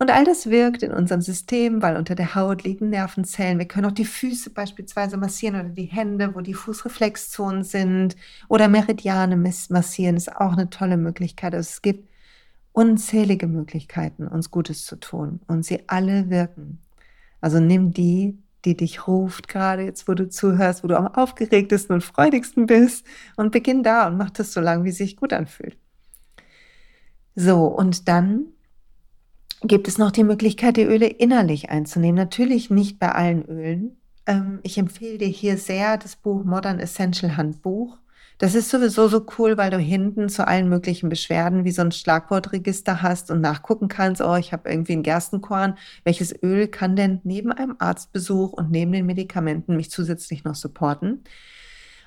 Und 0.00 0.12
all 0.12 0.24
das 0.24 0.48
wirkt 0.48 0.84
in 0.84 0.92
unserem 0.92 1.22
System, 1.22 1.82
weil 1.82 1.96
unter 1.96 2.14
der 2.14 2.36
Haut 2.36 2.62
liegen 2.62 2.88
Nervenzellen. 2.90 3.58
Wir 3.58 3.66
können 3.66 3.86
auch 3.86 3.92
die 3.92 4.04
Füße 4.04 4.50
beispielsweise 4.50 5.16
massieren 5.16 5.56
oder 5.56 5.70
die 5.70 5.86
Hände, 5.86 6.34
wo 6.36 6.40
die 6.40 6.54
Fußreflexzonen 6.54 7.64
sind 7.64 8.14
oder 8.46 8.68
Meridiane 8.68 9.36
massieren, 9.36 10.16
ist 10.16 10.34
auch 10.36 10.52
eine 10.52 10.70
tolle 10.70 10.96
Möglichkeit. 10.96 11.52
Also 11.54 11.68
es 11.68 11.82
gibt 11.82 12.08
unzählige 12.72 13.48
Möglichkeiten, 13.48 14.28
uns 14.28 14.52
Gutes 14.52 14.86
zu 14.86 14.96
tun 15.00 15.40
und 15.48 15.64
sie 15.64 15.82
alle 15.88 16.30
wirken. 16.30 16.78
Also 17.40 17.58
nimm 17.58 17.92
die, 17.92 18.38
die 18.64 18.76
dich 18.76 19.08
ruft, 19.08 19.48
gerade 19.48 19.82
jetzt, 19.82 20.06
wo 20.06 20.14
du 20.14 20.28
zuhörst, 20.28 20.84
wo 20.84 20.88
du 20.88 20.96
am 20.96 21.08
aufgeregtesten 21.08 21.94
und 21.94 22.04
freudigsten 22.04 22.66
bist 22.66 23.04
und 23.36 23.50
beginn 23.50 23.82
da 23.82 24.06
und 24.06 24.16
mach 24.16 24.30
das 24.30 24.52
so 24.52 24.60
lange, 24.60 24.84
wie 24.84 24.90
es 24.90 24.98
sich 24.98 25.16
gut 25.16 25.32
anfühlt. 25.32 25.76
So, 27.34 27.66
und 27.66 28.08
dann 28.08 28.46
gibt 29.62 29.88
es 29.88 29.98
noch 29.98 30.10
die 30.10 30.24
Möglichkeit, 30.24 30.76
die 30.76 30.84
Öle 30.84 31.06
innerlich 31.06 31.70
einzunehmen. 31.70 32.16
Natürlich 32.16 32.70
nicht 32.70 32.98
bei 32.98 33.12
allen 33.12 33.44
Ölen. 33.44 33.96
Ähm, 34.26 34.60
ich 34.62 34.78
empfehle 34.78 35.18
dir 35.18 35.28
hier 35.28 35.58
sehr 35.58 35.96
das 35.96 36.16
Buch 36.16 36.44
Modern 36.44 36.78
Essential 36.78 37.36
Handbuch. 37.36 37.98
Das 38.38 38.54
ist 38.54 38.70
sowieso 38.70 39.08
so 39.08 39.26
cool, 39.36 39.56
weil 39.56 39.70
du 39.70 39.78
hinten 39.78 40.28
zu 40.28 40.46
allen 40.46 40.68
möglichen 40.68 41.08
Beschwerden 41.08 41.64
wie 41.64 41.72
so 41.72 41.82
ein 41.82 41.90
Schlagwortregister 41.90 43.02
hast 43.02 43.32
und 43.32 43.40
nachgucken 43.40 43.88
kannst, 43.88 44.20
oh, 44.22 44.36
ich 44.36 44.52
habe 44.52 44.70
irgendwie 44.70 44.92
einen 44.92 45.02
Gerstenkorn. 45.02 45.76
Welches 46.04 46.40
Öl 46.40 46.68
kann 46.68 46.94
denn 46.94 47.20
neben 47.24 47.50
einem 47.50 47.74
Arztbesuch 47.80 48.52
und 48.52 48.70
neben 48.70 48.92
den 48.92 49.06
Medikamenten 49.06 49.76
mich 49.76 49.90
zusätzlich 49.90 50.44
noch 50.44 50.54
supporten? 50.54 51.24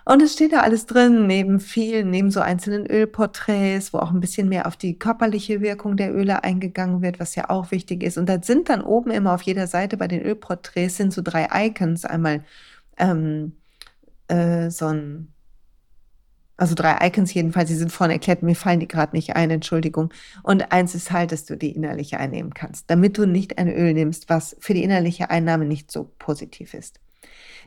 Und 0.05 0.21
es 0.21 0.33
steht 0.33 0.53
da 0.53 0.61
alles 0.61 0.85
drin, 0.85 1.27
neben 1.27 1.59
vielen, 1.59 2.09
neben 2.09 2.31
so 2.31 2.39
einzelnen 2.39 2.85
Ölporträts, 2.87 3.93
wo 3.93 3.99
auch 3.99 4.11
ein 4.11 4.19
bisschen 4.19 4.49
mehr 4.49 4.65
auf 4.67 4.75
die 4.75 4.97
körperliche 4.97 5.61
Wirkung 5.61 5.97
der 5.97 6.13
Öle 6.13 6.43
eingegangen 6.43 7.01
wird, 7.01 7.19
was 7.19 7.35
ja 7.35 7.49
auch 7.49 7.71
wichtig 7.71 8.03
ist. 8.03 8.17
Und 8.17 8.27
da 8.27 8.41
sind 8.41 8.69
dann 8.69 8.81
oben 8.81 9.11
immer 9.11 9.33
auf 9.33 9.43
jeder 9.43 9.67
Seite 9.67 9.97
bei 9.97 10.07
den 10.07 10.21
Ölporträts 10.21 10.97
sind 10.97 11.13
so 11.13 11.21
drei 11.21 11.47
Icons. 11.67 12.05
Einmal 12.05 12.43
ähm, 12.97 13.53
äh, 14.27 14.69
so 14.71 14.87
ein 14.87 15.33
also 16.61 16.75
drei 16.75 17.07
Icons 17.07 17.33
jedenfalls, 17.33 17.69
die 17.69 17.75
sind 17.75 17.91
vorne 17.91 18.13
erklärt, 18.13 18.43
mir 18.43 18.55
fallen 18.55 18.79
die 18.79 18.87
gerade 18.87 19.15
nicht 19.15 19.35
ein, 19.35 19.49
Entschuldigung. 19.49 20.13
Und 20.43 20.71
eins 20.71 20.93
ist 20.93 21.11
halt, 21.11 21.31
dass 21.31 21.45
du 21.45 21.57
die 21.57 21.71
innerliche 21.71 22.19
einnehmen 22.19 22.53
kannst, 22.53 22.87
damit 22.91 23.17
du 23.17 23.25
nicht 23.25 23.57
ein 23.57 23.67
Öl 23.67 23.95
nimmst, 23.95 24.29
was 24.29 24.55
für 24.59 24.75
die 24.75 24.83
innerliche 24.83 25.31
Einnahme 25.31 25.65
nicht 25.65 25.89
so 25.89 26.11
positiv 26.19 26.75
ist. 26.75 26.99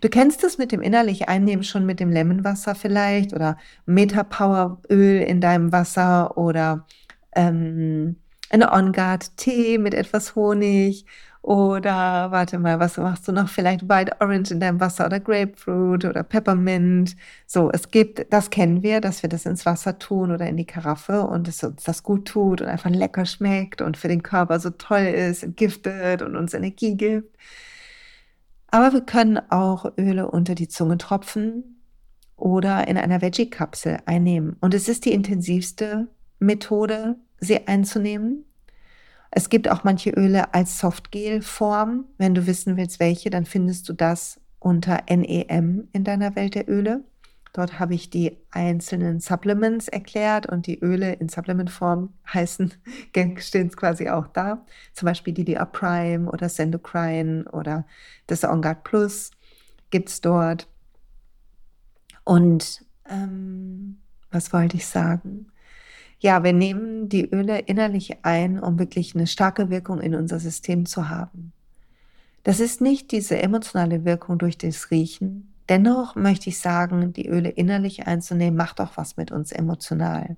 Du 0.00 0.09
kennst 0.09 0.44
es 0.44 0.59
mit 0.59 0.72
dem 0.72 0.83
innerlich 0.83 1.29
Einnehmen 1.29 1.64
schon 1.64 1.87
mit 1.87 2.00
dem 2.00 2.11
Lemonwasser 2.11 2.74
vielleicht 2.74 3.33
oder 3.33 3.57
Metapower-Öl 3.87 5.22
in 5.22 5.40
deinem 5.40 5.72
Wasser 5.72 6.37
oder 6.37 6.87
ähm, 7.35 8.16
eine 8.50 8.72
On-Guard-Tee 8.72 9.79
mit 9.79 9.94
etwas 9.94 10.35
Honig 10.37 11.07
Oder 11.42 12.31
warte 12.31 12.59
mal, 12.59 12.81
was 12.81 12.96
machst 12.96 13.29
du 13.29 13.33
noch? 13.33 13.48
Vielleicht 13.50 13.87
White 13.87 14.16
Orange 14.20 14.50
in 14.50 14.61
deinem 14.61 14.81
Wasser 14.81 15.05
oder 15.05 15.20
Grapefruit 15.20 16.07
oder 16.07 16.22
Peppermint. 16.22 17.16
So, 17.46 17.70
es 17.70 17.90
gibt, 17.90 18.33
das 18.33 18.48
kennen 18.48 18.83
wir, 18.83 19.03
dass 19.03 19.22
wir 19.22 19.29
das 19.29 19.44
ins 19.44 19.66
Wasser 19.66 19.98
tun 19.98 20.31
oder 20.33 20.46
in 20.46 20.57
die 20.57 20.64
Karaffe 20.64 21.22
und 21.22 21.46
es 21.46 21.62
uns 21.62 21.85
das 21.85 22.03
gut 22.03 22.27
tut 22.29 22.62
und 22.62 22.68
einfach 22.68 22.88
lecker 22.88 23.27
schmeckt 23.27 23.83
und 23.83 23.98
für 23.98 24.09
den 24.09 24.22
Körper 24.22 24.59
so 24.59 24.70
toll 24.70 25.03
ist, 25.03 25.42
entgiftet 25.42 26.22
und 26.22 26.35
uns 26.37 26.55
Energie 26.55 26.96
gibt. 26.96 27.37
Aber 28.75 28.93
wir 28.93 29.03
können 29.03 29.39
auch 29.51 29.87
Öle 29.97 30.29
unter 30.29 30.57
die 30.57 30.67
Zunge 30.67 30.99
tropfen 30.99 31.81
oder 32.35 32.89
in 32.89 32.97
einer 32.97 33.23
Veggie-Kapsel 33.23 33.99
einnehmen. 34.05 34.57
Und 34.61 34.75
es 34.75 34.89
ist 34.89 35.05
die 35.05 35.13
intensivste 35.13 36.09
Methode, 36.41 37.15
sie 37.39 37.69
einzunehmen. 37.69 38.45
Es 39.31 39.49
gibt 39.49 39.71
auch 39.71 39.85
manche 39.85 40.11
Öle 40.11 40.55
als 40.55 40.81
Softgel-Form. 40.81 42.07
Wenn 42.19 42.35
du 42.35 42.49
wissen 42.49 42.77
willst, 42.77 42.99
welche, 42.99 43.31
dann 43.31 43.45
findest 43.45 43.89
du 43.89 43.93
das 43.93 44.41
unter 44.59 45.05
NEM 45.09 45.87
in 45.93 46.03
deiner 46.03 46.35
Welt 46.35 46.57
der 46.57 46.69
Öle. 46.69 47.05
Dort 47.55 47.79
habe 47.79 47.95
ich 47.95 48.11
die 48.11 48.37
einzelnen 48.51 49.21
Supplements 49.21 49.87
erklärt 49.87 50.47
und 50.47 50.67
die 50.67 50.81
Öle 50.81 51.12
in 51.12 51.29
Supplement-Form 51.29 52.12
heißen, 52.35 52.75
stehen 53.38 53.71
quasi 53.71 54.11
auch 54.11 54.27
da. 54.27 54.67
Zum 54.93 55.07
Beispiel 55.07 55.33
DDR 55.33 55.64
Prime 55.64 56.29
oder 56.29 56.49
Sendocrine 56.49 57.45
oder 57.53 57.87
das 58.27 58.43
On 58.43 58.61
Guard 58.61 58.83
Plus 58.83 59.31
gibt 59.90 60.09
es 60.09 60.21
dort. 60.21 60.69
Und 62.25 62.85
ähm, 63.09 63.99
was 64.33 64.53
wollte 64.53 64.77
ich 64.77 64.88
sagen? 64.88 65.47
Ja, 66.19 66.43
wir 66.43 66.53
nehmen 66.53 67.09
die 67.09 67.31
Öle 67.31 67.61
innerlich 67.61 68.25
ein, 68.25 68.59
um 68.59 68.81
wirklich 68.81 69.14
eine 69.14 69.29
starke 69.29 69.71
Wirkung 69.71 70.01
in 70.01 70.17
unser 70.17 70.40
System 70.40 70.87
zu 70.87 71.09
haben. 71.09 71.53
Das 72.43 72.59
ist 72.59 72.81
nicht 72.81 73.12
diese 73.12 73.38
emotionale 73.38 74.05
Wirkung 74.05 74.38
durch 74.38 74.59
das 74.59 74.90
Riechen. 74.90 75.54
Dennoch 75.68 76.14
möchte 76.14 76.50
ich 76.50 76.59
sagen, 76.59 77.12
die 77.12 77.29
Öle 77.29 77.48
innerlich 77.48 78.07
einzunehmen, 78.07 78.57
macht 78.57 78.81
auch 78.81 78.96
was 78.96 79.16
mit 79.16 79.33
uns 79.33 79.50
emotional. 79.50 80.37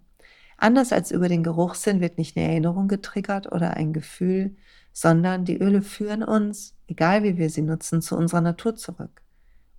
Anders 0.57 0.93
als 0.93 1.11
über 1.11 1.29
den 1.29 1.43
Geruchssinn 1.43 2.01
wird 2.01 2.19
nicht 2.19 2.37
eine 2.37 2.49
Erinnerung 2.49 2.89
getriggert 2.89 3.53
oder 3.53 3.75
ein 3.75 3.93
Gefühl, 3.93 4.57
sondern 4.93 5.45
die 5.45 5.59
Öle 5.59 5.83
führen 5.83 6.23
uns, 6.23 6.75
egal 6.87 7.23
wie 7.23 7.37
wir 7.37 7.51
sie 7.51 7.63
nutzen, 7.63 8.01
zu 8.01 8.17
unserer 8.17 8.41
Natur 8.41 8.77
zurück. 8.77 9.23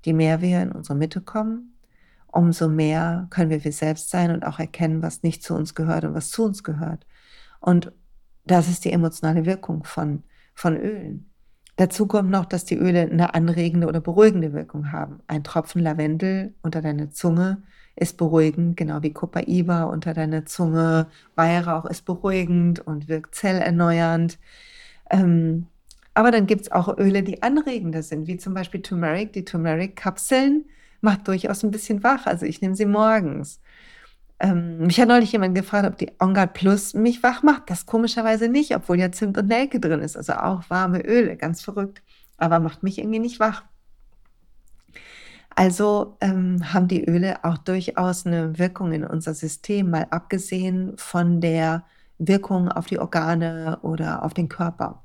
Je 0.05 0.13
mehr 0.13 0.41
wir 0.41 0.62
in 0.62 0.71
unsere 0.71 0.95
Mitte 0.95 1.21
kommen, 1.21 1.77
umso 2.27 2.67
mehr 2.67 3.27
können 3.31 3.49
wir 3.49 3.63
wir 3.63 3.71
selbst 3.71 4.10
sein 4.12 4.31
und 4.31 4.45
auch 4.45 4.60
erkennen, 4.60 5.01
was 5.01 5.23
nicht 5.23 5.43
zu 5.43 5.55
uns 5.55 5.73
gehört 5.73 6.03
und 6.03 6.13
was 6.13 6.29
zu 6.29 6.43
uns 6.43 6.63
gehört. 6.63 7.07
Und 7.60 7.91
das 8.45 8.67
ist 8.69 8.86
die 8.86 8.91
emotionale 8.91 9.45
Wirkung 9.45 9.83
von, 9.83 10.23
von 10.53 10.77
Ölen. 10.77 11.31
Dazu 11.78 12.08
kommt 12.08 12.32
noch, 12.32 12.46
dass 12.46 12.66
die 12.66 12.76
Öle 12.76 13.02
eine 13.02 13.36
anregende 13.36 13.88
oder 13.88 14.02
beruhigende 14.02 14.52
Wirkung 14.52 14.92
haben. 14.92 15.20
Ein 15.28 15.44
Tropfen 15.44 15.82
Lavendel 15.82 16.54
unter 16.63 16.82
deiner 16.82 17.12
Zunge 17.12 17.62
ist 17.96 18.18
beruhigend, 18.18 18.78
genau 18.78 19.04
wie 19.04 19.13
Copaiba 19.13 19.84
unter 19.84 20.13
deiner 20.13 20.46
Zunge. 20.46 21.08
Weihrauch 21.36 21.86
ist 21.86 22.04
beruhigend 22.04 22.80
und 22.80 23.08
wirkt 23.08 23.36
zellerneuernd. 23.36 24.40
Ähm, 25.12 25.68
aber 26.16 26.32
dann 26.32 26.48
gibt 26.48 26.62
es 26.62 26.72
auch 26.72 26.98
Öle, 26.98 27.22
die 27.22 27.44
anregender 27.44 28.02
sind, 28.02 28.26
wie 28.28 28.38
zum 28.38 28.56
Beispiel 28.56 28.82
Turmeric. 28.82 29.34
Die 29.34 29.46
Turmeric-Kapseln 29.46 30.66
macht 31.02 31.28
durchaus 31.28 31.63
ein 31.63 31.70
bisschen 31.70 32.04
wach. 32.04 32.26
Also 32.26 32.48
ich 32.48 32.60
nehme 32.60 32.76
sie 32.76 32.88
morgens. 32.88 33.62
Ähm, 34.39 34.80
mich 34.86 35.00
hat 35.00 35.08
neulich 35.08 35.32
jemand 35.32 35.56
gefragt, 35.56 35.88
ob 35.88 35.97
die 35.97 36.12
On 36.19 36.34
Guard 36.34 36.54
Plus 36.54 36.93
mich 36.93 37.23
wach 37.23 37.43
macht. 37.43 37.69
Das 37.69 37.86
komischerweise 37.86 38.50
nicht, 38.50 38.76
obwohl 38.76 39.00
ja 39.00 39.12
Zimt 39.12 39.38
und 39.38 39.47
Nelke 39.47 39.80
drin 39.80 40.02
ist. 40.02 40.15
Also 40.15 40.34
auch 40.34 40.69
warme 40.69 41.02
Öle, 41.02 41.38
ganz 41.38 41.62
verrückt. 41.62 42.02
Aber 42.38 42.60
macht 42.60 42.84
mich 42.84 43.00
irgendwie 43.00 43.19
nicht 43.19 43.39
wach. 43.39 43.63
Also 45.56 46.17
ähm, 46.21 46.71
haben 46.71 46.88
die 46.88 47.04
Öle 47.04 47.43
auch 47.43 47.58
durchaus 47.58 48.28
eine 48.28 48.60
Wirkung 48.60 48.91
in 48.91 49.04
unser 49.04 49.34
System, 49.34 49.89
mal 49.89 50.06
abgesehen 50.12 50.93
von 50.97 51.41
der 51.41 51.84
Wirkung 52.19 52.69
auf 52.71 52.86
die 52.86 53.00
Organe 53.00 53.80
oder 53.82 54.23
auf 54.23 54.36
den 54.36 54.50
Körper. 54.50 55.02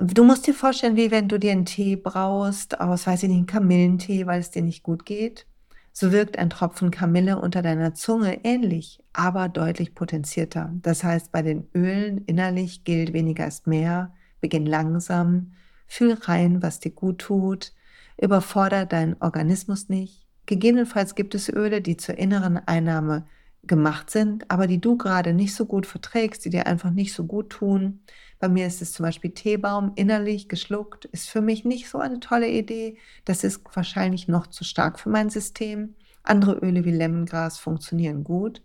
Du 0.00 0.24
musst 0.24 0.48
dir 0.48 0.54
vorstellen, 0.54 0.96
wie 0.96 1.12
wenn 1.12 1.28
du 1.28 1.38
dir 1.38 1.52
einen 1.52 1.64
Tee 1.64 1.94
brauchst, 1.94 2.80
aus, 2.80 3.06
weiß 3.06 3.22
ich 3.22 3.28
nicht, 3.28 3.38
einen 3.38 3.46
Kamillentee, 3.46 4.26
weil 4.26 4.40
es 4.40 4.50
dir 4.50 4.62
nicht 4.62 4.82
gut 4.82 5.06
geht. 5.06 5.46
So 5.92 6.12
wirkt 6.12 6.38
ein 6.38 6.50
Tropfen 6.50 6.90
Kamille 6.90 7.40
unter 7.40 7.62
deiner 7.62 7.94
Zunge 7.94 8.44
ähnlich, 8.44 9.02
aber 9.12 9.48
deutlich 9.48 9.94
potenzierter. 9.94 10.72
Das 10.82 11.04
heißt, 11.04 11.32
bei 11.32 11.42
den 11.42 11.68
Ölen 11.74 12.24
innerlich 12.26 12.84
gilt 12.84 13.12
weniger 13.12 13.46
ist 13.46 13.66
mehr. 13.66 14.14
Beginn 14.40 14.66
langsam, 14.66 15.52
fühl 15.86 16.14
rein, 16.14 16.62
was 16.62 16.80
dir 16.80 16.92
gut 16.92 17.18
tut, 17.18 17.72
überfordere 18.20 18.86
deinen 18.86 19.16
Organismus 19.20 19.88
nicht. 19.88 20.26
Gegebenenfalls 20.46 21.14
gibt 21.14 21.34
es 21.34 21.48
Öle, 21.48 21.80
die 21.80 21.96
zur 21.96 22.16
inneren 22.16 22.56
Einnahme 22.56 23.26
gemacht 23.62 24.10
sind, 24.10 24.50
aber 24.50 24.66
die 24.66 24.80
du 24.80 24.96
gerade 24.96 25.34
nicht 25.34 25.54
so 25.54 25.66
gut 25.66 25.86
verträgst, 25.86 26.44
die 26.44 26.50
dir 26.50 26.66
einfach 26.66 26.90
nicht 26.90 27.12
so 27.12 27.24
gut 27.24 27.50
tun. 27.50 28.00
Bei 28.40 28.48
mir 28.48 28.66
ist 28.66 28.80
es 28.80 28.92
zum 28.92 29.04
Beispiel 29.04 29.30
Teebaum 29.32 29.92
innerlich 29.96 30.48
geschluckt, 30.48 31.04
ist 31.04 31.28
für 31.28 31.42
mich 31.42 31.64
nicht 31.66 31.88
so 31.88 31.98
eine 31.98 32.20
tolle 32.20 32.48
Idee. 32.48 32.96
Das 33.26 33.44
ist 33.44 33.60
wahrscheinlich 33.74 34.28
noch 34.28 34.46
zu 34.46 34.64
stark 34.64 34.98
für 34.98 35.10
mein 35.10 35.28
System. 35.28 35.94
Andere 36.22 36.54
Öle 36.54 36.84
wie 36.86 36.90
Lemongras 36.90 37.58
funktionieren 37.58 38.24
gut. 38.24 38.62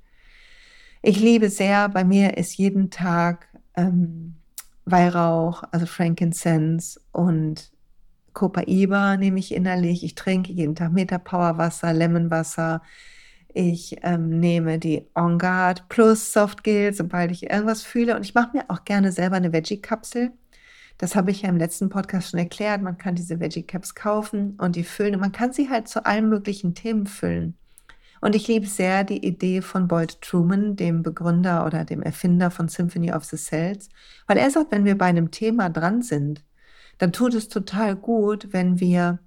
Ich 1.01 1.19
liebe 1.19 1.49
sehr, 1.49 1.89
bei 1.89 2.05
mir 2.05 2.37
ist 2.37 2.57
jeden 2.57 2.89
Tag 2.89 3.47
ähm, 3.75 4.35
Weihrauch, 4.85 5.63
also 5.71 5.85
Frankincense 5.85 6.99
und 7.11 7.71
Copaiba 8.33 9.17
nehme 9.17 9.39
ich 9.39 9.53
innerlich. 9.53 10.03
Ich 10.03 10.15
trinke 10.15 10.53
jeden 10.53 10.75
Tag 10.75 10.93
Meta 10.93 11.17
Powerwasser, 11.17 11.91
Lemonwasser, 11.91 12.81
ich 13.55 13.97
ähm, 14.03 14.39
nehme 14.39 14.79
die 14.79 15.07
On 15.15 15.39
Guard 15.39 15.87
plus 15.87 16.33
Softgel, 16.33 16.93
sobald 16.93 17.31
ich 17.31 17.49
irgendwas 17.49 17.83
fühle. 17.83 18.15
Und 18.15 18.25
ich 18.25 18.35
mache 18.35 18.57
mir 18.57 18.65
auch 18.67 18.83
gerne 18.83 19.13
selber 19.13 19.37
eine 19.37 19.53
Veggie-Kapsel. 19.53 20.33
Das 20.97 21.15
habe 21.15 21.31
ich 21.31 21.43
ja 21.43 21.49
im 21.49 21.57
letzten 21.57 21.89
Podcast 21.89 22.31
schon 22.31 22.39
erklärt. 22.39 22.81
Man 22.81 22.97
kann 22.97 23.15
diese 23.15 23.39
Veggie-Caps 23.39 23.95
kaufen 23.95 24.57
und 24.59 24.75
die 24.75 24.83
füllen. 24.83 25.15
Und 25.15 25.21
man 25.21 25.31
kann 25.31 25.53
sie 25.53 25.69
halt 25.69 25.87
zu 25.87 26.05
allen 26.05 26.27
möglichen 26.27 26.75
Themen 26.75 27.07
füllen. 27.07 27.57
Und 28.19 28.35
ich 28.35 28.47
liebe 28.49 28.67
sehr 28.67 29.05
die 29.05 29.25
Idee 29.25 29.61
von 29.61 29.87
Boyd 29.87 30.19
Truman, 30.21 30.75
dem 30.75 31.01
Begründer 31.01 31.65
oder 31.65 31.85
dem 31.85 32.01
Erfinder 32.01 32.51
von 32.51 32.67
Symphony 32.67 33.13
of 33.13 33.23
the 33.23 33.37
Cells, 33.37 33.87
weil 34.27 34.37
er 34.37 34.51
sagt, 34.51 34.71
wenn 34.71 34.83
wir 34.83 34.97
bei 34.97 35.05
einem 35.05 35.31
Thema 35.31 35.69
dran 35.69 36.01
sind, 36.01 36.43
dann 36.97 37.13
tut 37.13 37.33
es 37.33 37.47
total 37.47 37.95
gut, 37.95 38.51
wenn 38.51 38.79
wir 38.79 39.19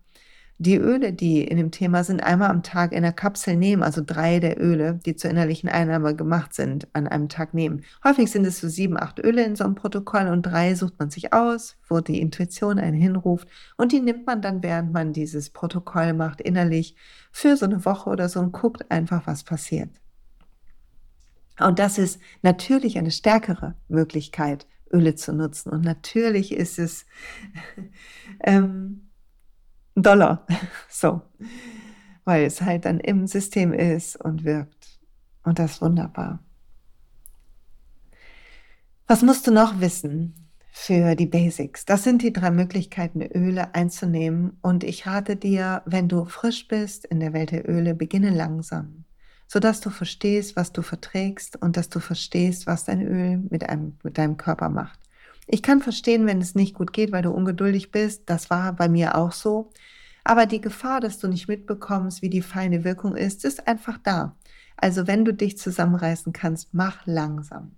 die 0.60 0.76
Öle, 0.76 1.12
die 1.12 1.44
in 1.44 1.56
dem 1.56 1.70
Thema 1.70 2.02
sind, 2.02 2.20
einmal 2.20 2.50
am 2.50 2.64
Tag 2.64 2.92
in 2.92 3.02
der 3.02 3.12
Kapsel 3.12 3.56
nehmen, 3.56 3.84
also 3.84 4.02
drei 4.04 4.40
der 4.40 4.60
Öle, 4.60 4.98
die 5.06 5.14
zur 5.14 5.30
innerlichen 5.30 5.68
Einnahme 5.68 6.16
gemacht 6.16 6.52
sind, 6.52 6.88
an 6.94 7.06
einem 7.06 7.28
Tag 7.28 7.54
nehmen. 7.54 7.84
Häufig 8.02 8.30
sind 8.30 8.44
es 8.44 8.60
so 8.60 8.68
sieben, 8.68 8.98
acht 8.98 9.20
Öle 9.20 9.44
in 9.44 9.54
so 9.54 9.64
einem 9.64 9.76
Protokoll 9.76 10.26
und 10.26 10.42
drei 10.42 10.74
sucht 10.74 10.98
man 10.98 11.10
sich 11.10 11.32
aus, 11.32 11.76
wo 11.88 12.00
die 12.00 12.20
Intuition 12.20 12.80
einen 12.80 12.96
hinruft 12.96 13.46
und 13.76 13.92
die 13.92 14.00
nimmt 14.00 14.26
man 14.26 14.42
dann, 14.42 14.62
während 14.62 14.92
man 14.92 15.12
dieses 15.12 15.50
Protokoll 15.50 16.12
macht, 16.12 16.40
innerlich 16.40 16.96
für 17.30 17.56
so 17.56 17.66
eine 17.66 17.84
Woche 17.84 18.10
oder 18.10 18.28
so 18.28 18.40
und 18.40 18.52
guckt 18.52 18.90
einfach, 18.90 19.28
was 19.28 19.44
passiert. 19.44 19.90
Und 21.60 21.78
das 21.78 21.98
ist 21.98 22.20
natürlich 22.42 22.98
eine 22.98 23.10
stärkere 23.10 23.74
Möglichkeit, 23.88 24.66
Öle 24.92 25.14
zu 25.14 25.32
nutzen. 25.32 25.70
Und 25.70 25.84
natürlich 25.84 26.52
ist 26.52 26.78
es 26.78 27.04
ähm, 28.44 29.07
Dollar. 30.02 30.46
So. 30.88 31.22
Weil 32.24 32.44
es 32.44 32.60
halt 32.60 32.84
dann 32.84 33.00
im 33.00 33.26
System 33.26 33.72
ist 33.72 34.16
und 34.16 34.44
wirkt. 34.44 34.98
Und 35.44 35.58
das 35.58 35.72
ist 35.72 35.82
wunderbar. 35.82 36.40
Was 39.06 39.22
musst 39.22 39.46
du 39.46 39.50
noch 39.50 39.80
wissen 39.80 40.34
für 40.70 41.14
die 41.14 41.24
Basics? 41.24 41.86
Das 41.86 42.04
sind 42.04 42.20
die 42.20 42.32
drei 42.32 42.50
Möglichkeiten, 42.50 43.22
Öle 43.22 43.74
einzunehmen. 43.74 44.58
Und 44.60 44.84
ich 44.84 45.06
rate 45.06 45.36
dir, 45.36 45.80
wenn 45.86 46.08
du 46.08 46.26
frisch 46.26 46.68
bist 46.68 47.06
in 47.06 47.20
der 47.20 47.32
Welt 47.32 47.52
der 47.52 47.66
Öle, 47.66 47.94
beginne 47.94 48.28
langsam, 48.28 49.04
sodass 49.46 49.80
du 49.80 49.88
verstehst, 49.88 50.56
was 50.56 50.72
du 50.72 50.82
verträgst 50.82 51.56
und 51.56 51.78
dass 51.78 51.88
du 51.88 52.00
verstehst, 52.00 52.66
was 52.66 52.84
dein 52.84 53.00
Öl 53.00 53.38
mit, 53.48 53.66
einem, 53.66 53.96
mit 54.02 54.18
deinem 54.18 54.36
Körper 54.36 54.68
macht. 54.68 55.00
Ich 55.50 55.62
kann 55.62 55.80
verstehen, 55.80 56.26
wenn 56.26 56.42
es 56.42 56.54
nicht 56.54 56.74
gut 56.74 56.92
geht, 56.92 57.10
weil 57.10 57.22
du 57.22 57.30
ungeduldig 57.30 57.90
bist. 57.90 58.24
Das 58.26 58.50
war 58.50 58.74
bei 58.74 58.88
mir 58.88 59.16
auch 59.16 59.32
so. 59.32 59.70
Aber 60.22 60.44
die 60.44 60.60
Gefahr, 60.60 61.00
dass 61.00 61.18
du 61.18 61.26
nicht 61.26 61.48
mitbekommst, 61.48 62.20
wie 62.20 62.28
die 62.28 62.42
feine 62.42 62.84
Wirkung 62.84 63.16
ist, 63.16 63.46
ist 63.46 63.66
einfach 63.66 63.96
da. 63.96 64.36
Also 64.76 65.06
wenn 65.06 65.24
du 65.24 65.32
dich 65.32 65.56
zusammenreißen 65.56 66.34
kannst, 66.34 66.74
mach 66.74 67.06
langsam. 67.06 67.72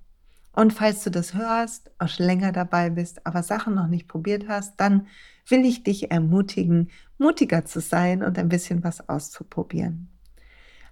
Und 0.52 0.72
falls 0.72 1.04
du 1.04 1.12
das 1.12 1.34
hörst, 1.34 1.92
auch 2.00 2.08
schon 2.08 2.26
länger 2.26 2.50
dabei 2.50 2.90
bist, 2.90 3.24
aber 3.24 3.44
Sachen 3.44 3.76
noch 3.76 3.86
nicht 3.86 4.08
probiert 4.08 4.48
hast, 4.48 4.74
dann 4.80 5.06
will 5.46 5.64
ich 5.64 5.84
dich 5.84 6.10
ermutigen, 6.10 6.90
mutiger 7.18 7.64
zu 7.64 7.80
sein 7.80 8.24
und 8.24 8.36
ein 8.36 8.48
bisschen 8.48 8.82
was 8.82 9.08
auszuprobieren. 9.08 10.08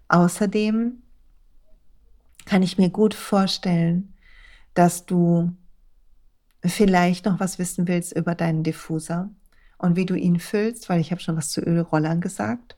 Außerdem 0.07 1.03
kann 2.45 2.63
ich 2.63 2.79
mir 2.79 2.91
gut 2.91 3.15
vorstellen, 3.15 4.15
dass 4.75 5.07
du 5.07 5.53
vielleicht 6.65 7.25
noch 7.25 7.41
was 7.41 7.59
wissen 7.59 7.89
willst 7.89 8.17
über 8.17 8.35
deinen 8.35 8.63
Diffuser 8.63 9.31
und 9.79 9.97
wie 9.97 10.07
du 10.07 10.15
ihn 10.15 10.41
füllst, 10.41 10.89
weil 10.89 11.01
ich 11.01 11.11
habe 11.11 11.21
schon 11.21 11.37
was 11.37 11.51
zu 11.51 11.61
Ölrollern 11.61 12.21
gesagt. 12.21 12.77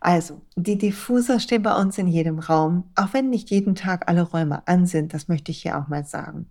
Also, 0.00 0.42
die 0.54 0.76
Diffuser 0.76 1.40
stehen 1.40 1.62
bei 1.62 1.74
uns 1.74 1.96
in 1.96 2.08
jedem 2.08 2.38
Raum, 2.38 2.84
auch 2.94 3.14
wenn 3.14 3.30
nicht 3.30 3.50
jeden 3.50 3.74
Tag 3.74 4.06
alle 4.06 4.22
Räume 4.22 4.66
an 4.68 4.86
sind, 4.86 5.14
das 5.14 5.28
möchte 5.28 5.50
ich 5.50 5.62
hier 5.62 5.78
auch 5.78 5.88
mal 5.88 6.04
sagen. 6.04 6.46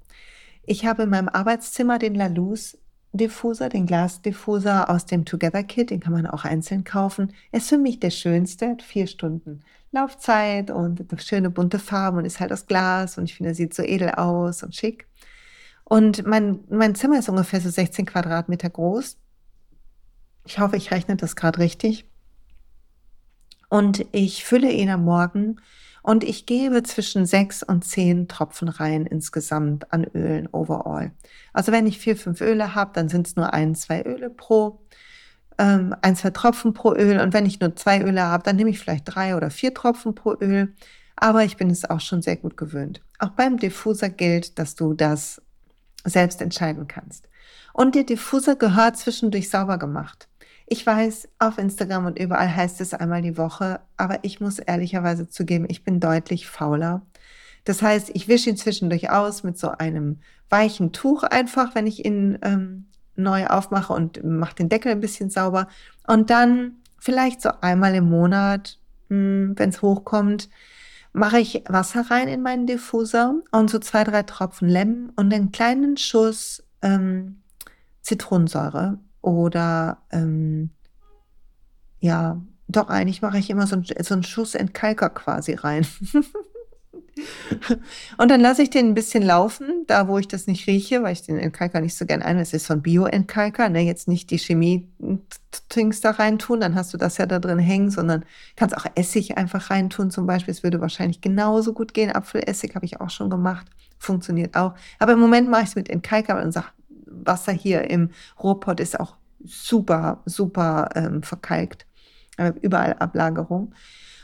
Ich 0.66 0.86
habe 0.86 1.04
in 1.04 1.10
meinem 1.10 1.30
Arbeitszimmer 1.30 2.00
den 2.00 2.16
Laluz 2.16 2.78
Diffuser, 3.12 3.70
den 3.70 3.86
Glasdiffuser 3.86 4.90
aus 4.90 5.06
dem 5.06 5.24
Together 5.24 5.62
Kit, 5.62 5.92
den 5.92 6.00
kann 6.00 6.14
man 6.14 6.26
auch 6.26 6.46
einzeln 6.46 6.84
kaufen. 6.84 7.32
Er 7.52 7.60
ist 7.60 7.70
für 7.70 7.78
mich 7.78 8.00
der 8.00 8.10
schönste, 8.10 8.70
hat 8.70 8.82
vier 8.82 9.06
Stunden 9.06 9.62
Laufzeit 9.94 10.72
und 10.72 11.06
schöne 11.22 11.52
bunte 11.52 11.78
Farben 11.78 12.18
und 12.18 12.26
ist 12.26 12.40
halt 12.40 12.52
aus 12.52 12.66
Glas 12.66 13.20
und 13.20 13.26
ich 13.26 13.36
finde, 13.36 13.52
er 13.52 13.56
sieht 13.56 13.76
so 13.76 13.84
edel 13.84 14.10
aus 14.10 14.64
und 14.64 14.76
schick. 14.76 15.08
Und 15.84 16.26
mein, 16.26 16.60
mein 16.70 16.96
Zimmer 16.96 17.20
ist 17.20 17.30
ungefähr 17.30 17.62
so 17.62 17.70
16 17.70 18.06
Quadratmeter 18.06 18.70
groß. 18.70 19.18
Ich 20.46 20.60
hoffe, 20.60 20.78
ich 20.78 20.92
rechne 20.92 21.16
das 21.16 21.36
gerade 21.36 21.60
richtig. 21.60 22.06
Und 23.70 24.06
ich 24.12 24.46
fülle 24.46 24.72
ihn 24.72 24.90
am 24.90 25.04
Morgen 25.04 25.58
und 26.04 26.26
ich 26.26 26.46
gebe 26.46 26.84
zwischen 26.84 27.26
sechs 27.26 27.64
und 27.64 27.86
zehn 27.86 28.28
Tropfen 28.28 28.68
rein 28.68 29.06
insgesamt 29.06 29.92
an 29.92 30.04
Ölen 30.04 30.48
overall. 30.52 31.12
Also 31.54 31.72
wenn 31.72 31.88
ich 31.88 31.98
vier, 31.98 32.18
fünf 32.18 32.42
Öle 32.42 32.76
habe, 32.76 32.92
dann 32.94 33.08
sind 33.08 33.26
es 33.26 33.36
nur 33.38 33.54
ein, 33.54 33.74
zwei 33.74 34.04
Öle 34.04 34.30
pro, 34.30 34.82
ähm, 35.58 35.96
ein, 36.02 36.18
zwei 36.18 36.32
Tropfen 36.32 36.74
pro 36.74 36.94
Öl. 36.94 37.22
Und 37.22 37.34
wenn 37.34 37.46
ich 37.46 37.62
nur 37.62 37.76
zwei 37.76 38.02
Öle 38.02 38.22
habe, 38.22 38.44
dann 38.44 38.58
nehme 38.58 38.70
ich 38.70 38.80
vielleicht 38.80 39.06
drei 39.06 39.36
oder 39.36 39.50
vier 39.50 39.74
Tropfen 39.74 40.14
pro 40.14 40.36
Öl. 40.40 40.76
Aber 41.16 41.46
ich 41.46 41.56
bin 41.56 41.70
es 41.70 41.90
auch 41.90 42.02
schon 42.02 42.22
sehr 42.22 42.36
gut 42.36 42.58
gewöhnt. 42.58 43.02
Auch 43.18 43.30
beim 43.30 43.58
Diffuser 43.58 44.10
gilt, 44.10 44.60
dass 44.60 44.76
du 44.76 44.94
das 44.94 45.42
selbst 46.04 46.42
entscheiden 46.42 46.88
kannst. 46.88 47.30
Und 47.74 47.96
der 47.96 48.04
Diffuser 48.04 48.56
gehört 48.56 48.98
zwischendurch 48.98 49.50
sauber 49.50 49.78
gemacht. 49.78 50.28
Ich 50.68 50.86
weiß, 50.86 51.28
auf 51.40 51.58
Instagram 51.58 52.06
und 52.06 52.20
überall 52.20 52.56
heißt 52.56 52.80
es 52.82 52.94
einmal 52.94 53.22
die 53.22 53.38
Woche, 53.38 53.82
aber 53.98 54.20
ich 54.24 54.40
muss 54.40 54.60
ehrlicherweise 54.60 55.28
zugeben, 55.28 55.66
ich 55.68 55.84
bin 55.84 56.00
deutlich 56.00 56.48
fauler. 56.48 57.02
Das 57.66 57.82
heißt, 57.82 58.12
ich 58.14 58.28
wische 58.28 58.50
ihn 58.50 58.58
zwischendurch 58.58 59.10
aus 59.10 59.44
mit 59.44 59.58
so 59.58 59.70
einem 59.70 60.20
weichen 60.50 60.92
Tuch 60.92 61.24
einfach, 61.24 61.76
wenn 61.76 61.88
ich 61.88 62.06
ihn 62.06 62.38
ähm, 62.42 62.86
neu 63.16 63.48
aufmache 63.48 63.94
und 63.94 64.24
mache 64.24 64.56
den 64.56 64.70
Deckel 64.70 64.92
ein 64.92 65.00
bisschen 65.00 65.30
sauber. 65.30 65.68
Und 66.08 66.30
dann 66.30 66.74
vielleicht 66.98 67.42
so 67.42 67.50
einmal 67.62 67.96
im 67.96 68.10
Monat, 68.10 68.80
hm, 69.10 69.54
wenn 69.58 69.70
es 69.70 69.82
hochkommt, 69.82 70.50
mache 71.14 71.40
ich 71.40 71.64
Wasser 71.68 72.10
rein 72.10 72.28
in 72.28 72.42
meinen 72.42 72.68
Diffuser 72.68 73.36
und 73.52 73.70
so 73.70 73.80
zwei, 73.80 74.04
drei 74.04 74.24
Tropfen 74.24 74.68
Lemon 74.68 75.12
und 75.16 75.34
einen 75.34 75.52
kleinen 75.52 75.96
Schuss 75.98 76.64
ähm, 76.82 77.42
Zitronensäure 78.02 79.00
oder 79.22 80.00
ähm, 80.12 80.72
ja, 82.00 82.42
doch 82.68 82.90
eigentlich 82.90 83.22
mache 83.22 83.38
ich 83.38 83.50
immer 83.50 83.68
so, 83.68 83.78
ein, 83.78 83.86
so 84.02 84.14
einen 84.14 84.24
Schuss 84.24 84.56
Entkalker 84.56 85.10
quasi 85.10 85.54
rein. 85.54 85.88
und 88.18 88.32
dann 88.32 88.42
lasse 88.42 88.64
ich 88.64 88.70
den 88.70 88.90
ein 88.90 88.94
bisschen 88.94 89.24
laufen, 89.24 89.86
da 89.88 90.08
wo 90.08 90.18
ich 90.18 90.28
das 90.28 90.48
nicht 90.48 90.68
rieche, 90.68 91.04
weil 91.04 91.14
ich 91.14 91.22
den 91.22 91.38
Entkalker 91.38 91.80
nicht 91.82 91.96
so 91.96 92.06
gern 92.06 92.22
ein. 92.22 92.40
Es 92.40 92.54
ist 92.54 92.68
von 92.68 92.82
Bio-Entkalker, 92.82 93.70
ne? 93.70 93.82
jetzt 93.82 94.08
nicht 94.08 94.32
die 94.32 94.40
Chemie-Trinks 94.40 96.02
da 96.02 96.12
reintun, 96.12 96.60
dann 96.60 96.76
hast 96.76 96.94
du 96.94 96.98
das 96.98 97.18
ja 97.18 97.26
da 97.26 97.40
drin 97.40 97.60
hängen, 97.60 97.92
sondern 97.92 98.26
kannst 98.56 98.76
auch 98.78 98.86
Essig 98.96 99.38
einfach 99.38 99.70
reintun 99.70 100.12
zum 100.12 100.26
Beispiel. 100.26 100.52
Es 100.52 100.64
würde 100.64 100.82
wahrscheinlich 100.82 101.22
genauso 101.22 101.74
gut 101.74 101.94
gehen. 101.94 102.12
Apfelessig 102.12 102.76
habe 102.76 102.86
ich 102.86 103.00
auch 103.00 103.10
schon 103.10 103.30
gemacht, 103.30 103.68
funktioniert 103.98 104.56
auch. 104.56 104.74
Aber 105.00 105.14
im 105.14 105.20
Moment 105.20 105.50
mache 105.50 105.64
ich 105.64 105.70
es 105.70 105.76
mit 105.76 105.90
Entkalker 105.90 106.42
und 106.42 106.52
sage, 106.52 106.68
Wasser 107.06 107.52
hier 107.52 107.90
im 107.90 108.10
Rohrpott 108.42 108.80
ist 108.80 109.00
auch 109.00 109.16
super, 109.44 110.22
super 110.26 110.90
ähm, 110.96 111.22
verkalkt. 111.22 111.86
Überall 112.62 112.94
Ablagerung. 112.94 113.74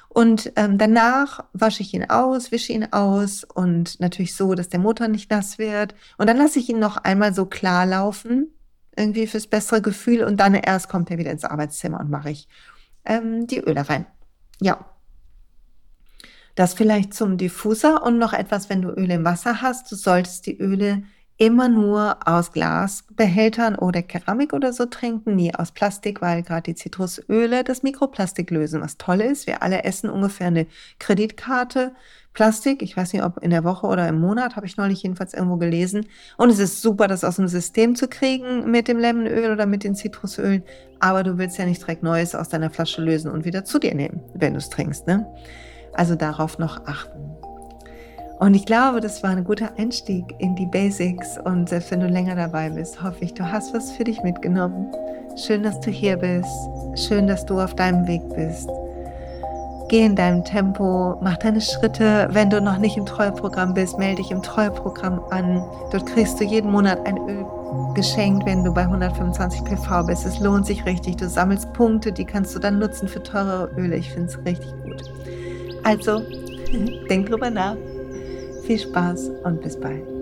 Und 0.10 0.52
ähm, 0.56 0.80
danach 0.80 1.46
wasche 1.54 1.84
ich 1.84 1.94
ihn 1.94 2.10
aus, 2.10 2.52
wische 2.52 2.74
ihn 2.74 2.92
aus 2.92 3.44
und 3.44 4.00
natürlich 4.00 4.36
so, 4.36 4.56
dass 4.56 4.68
der 4.70 4.80
Motor 4.80 5.08
nicht 5.08 5.30
nass 5.30 5.60
wird. 5.60 5.94
Und 6.18 6.28
dann 6.28 6.38
lasse 6.38 6.58
ich 6.58 6.68
ihn 6.68 6.80
noch 6.80 6.98
einmal 6.98 7.34
so 7.34 7.46
klar 7.46 7.86
laufen, 7.86 8.52
irgendwie 8.96 9.28
fürs 9.28 9.46
bessere 9.46 9.82
Gefühl. 9.82 10.24
Und 10.24 10.38
dann 10.38 10.56
erst 10.56 10.90
kommt 10.90 11.12
er 11.12 11.20
wieder 11.20 11.32
ins 11.32 11.46
Arbeitszimmer 11.46 12.00
und 12.00 12.10
mache 12.10 12.32
ich 12.32 12.48
ähm, 13.06 13.46
die 13.46 13.60
Öle 13.60 13.88
rein. 13.88 14.08
Ja. 14.60 14.84
Das 16.56 16.74
vielleicht 16.74 17.14
zum 17.14 17.38
Diffuser 17.38 18.04
und 18.04 18.18
noch 18.18 18.34
etwas, 18.34 18.70
wenn 18.70 18.82
du 18.82 18.90
Öle 18.90 19.14
im 19.14 19.24
Wasser 19.24 19.62
hast. 19.62 19.92
Du 19.92 19.96
solltest 19.96 20.48
die 20.48 20.58
Öle 20.58 21.04
immer 21.40 21.70
nur 21.70 22.18
aus 22.26 22.52
Glasbehältern 22.52 23.76
oder 23.76 24.02
Keramik 24.02 24.52
oder 24.52 24.74
so 24.74 24.86
trinken, 24.86 25.36
nie 25.36 25.56
aus 25.56 25.72
Plastik, 25.72 26.22
weil 26.22 26.44
gerade 26.44 26.64
die 26.64 26.76
Zitrusöle 26.76 27.64
das 27.64 27.82
Mikroplastik 27.82 28.52
lösen, 28.52 28.82
was 28.82 28.98
toll 28.98 29.22
ist. 29.22 29.48
Wir 29.48 29.64
alle 29.64 29.86
essen 29.86 30.10
ungefähr 30.10 30.48
eine 30.48 30.68
Kreditkarte 31.00 31.94
Plastik. 32.34 32.82
Ich 32.82 32.96
weiß 32.96 33.14
nicht, 33.14 33.24
ob 33.24 33.42
in 33.42 33.52
der 33.52 33.64
Woche 33.64 33.88
oder 33.88 34.06
im 34.10 34.20
Monat, 34.20 34.58
habe 34.58 34.66
ich 34.66 34.76
neulich 34.76 35.02
jedenfalls 35.02 35.34
irgendwo 35.34 35.56
gelesen. 35.56 36.08
Und 36.36 36.50
es 36.50 36.60
ist 36.60 36.82
super, 36.82 37.08
das 37.08 37.24
aus 37.24 37.38
dem 37.38 37.48
System 37.48 37.96
zu 37.96 38.10
kriegen 38.10 38.70
mit 38.70 38.90
dem 38.90 39.00
Lemonöl 39.00 39.54
oder 39.54 39.66
mit 39.66 39.86
den 39.86 39.96
Zitrusölen. 39.96 40.64
Aber 41.00 41.24
du 41.24 41.38
willst 41.38 41.58
ja 41.58 41.66
nicht 41.66 41.82
direkt 41.82 42.04
Neues 42.04 42.36
aus 42.36 42.50
deiner 42.50 42.70
Flasche 42.70 43.02
lösen 43.02 43.32
und 43.32 43.46
wieder 43.46 43.64
zu 43.64 43.80
dir 43.80 43.96
nehmen, 43.96 44.22
wenn 44.34 44.54
du 44.54 44.60
es 44.60 44.70
trinkst. 44.70 45.08
Ne? 45.08 45.26
Also 45.94 46.16
darauf 46.16 46.60
noch 46.60 46.86
achten. 46.86 47.29
Und 48.40 48.54
ich 48.54 48.66
glaube, 48.66 49.02
das 49.02 49.22
war 49.22 49.32
ein 49.32 49.44
guter 49.44 49.72
Einstieg 49.78 50.34
in 50.38 50.56
die 50.56 50.66
Basics. 50.66 51.38
Und 51.44 51.68
selbst 51.68 51.92
wenn 51.92 52.00
du 52.00 52.08
länger 52.08 52.36
dabei 52.36 52.70
bist, 52.70 53.04
hoffe 53.04 53.26
ich, 53.26 53.34
du 53.34 53.44
hast 53.44 53.74
was 53.74 53.92
für 53.92 54.06
dich 54.06 54.24
mitgenommen. 54.24 54.88
Schön, 55.36 55.62
dass 55.62 55.80
du 55.82 55.92
hier 55.92 56.16
bist. 56.16 56.48
Schön, 56.96 57.28
dass 57.28 57.46
du 57.46 57.60
auf 57.60 57.76
deinem 57.76 58.08
Weg 58.08 58.22
bist. 58.36 58.70
Geh 59.90 60.06
in 60.06 60.16
deinem 60.16 60.46
Tempo, 60.46 61.18
mach 61.22 61.36
deine 61.38 61.60
Schritte. 61.60 62.30
Wenn 62.32 62.50
du 62.50 62.62
noch 62.62 62.78
nicht 62.78 62.96
im 62.96 63.06
Treueprogramm 63.06 63.74
bist, 63.74 63.98
melde 63.98 64.22
dich 64.22 64.32
im 64.32 64.42
Treueprogramm 64.42 65.20
an. 65.32 65.62
Dort 65.92 66.06
kriegst 66.06 66.40
du 66.40 66.46
jeden 66.46 66.72
Monat 66.72 67.06
ein 67.06 67.18
Öl 67.18 67.46
geschenkt, 67.94 68.46
wenn 68.46 68.64
du 68.64 68.74
bei 68.74 68.84
125 68.84 69.66
PV 69.66 70.04
bist. 70.04 70.26
Es 70.26 70.40
lohnt 70.40 70.66
sich 70.66 70.86
richtig. 70.86 71.18
Du 71.18 71.28
sammelst 71.28 71.74
Punkte, 71.74 72.14
die 72.14 72.24
kannst 72.24 72.56
du 72.56 72.60
dann 72.60 72.80
nutzen 72.80 73.10
für 73.10 73.22
teure 73.22 73.70
Öle. 73.76 73.98
Ich 73.98 74.14
finde 74.14 74.30
es 74.30 74.38
richtig 74.46 74.72
gut. 74.84 75.04
Also, 75.84 76.22
denk 77.10 77.28
drüber 77.28 77.50
nach. 77.50 77.76
Viel 78.70 78.78
Spaß 78.78 79.32
und 79.46 79.64
bis 79.64 79.76
bald. 79.76 80.19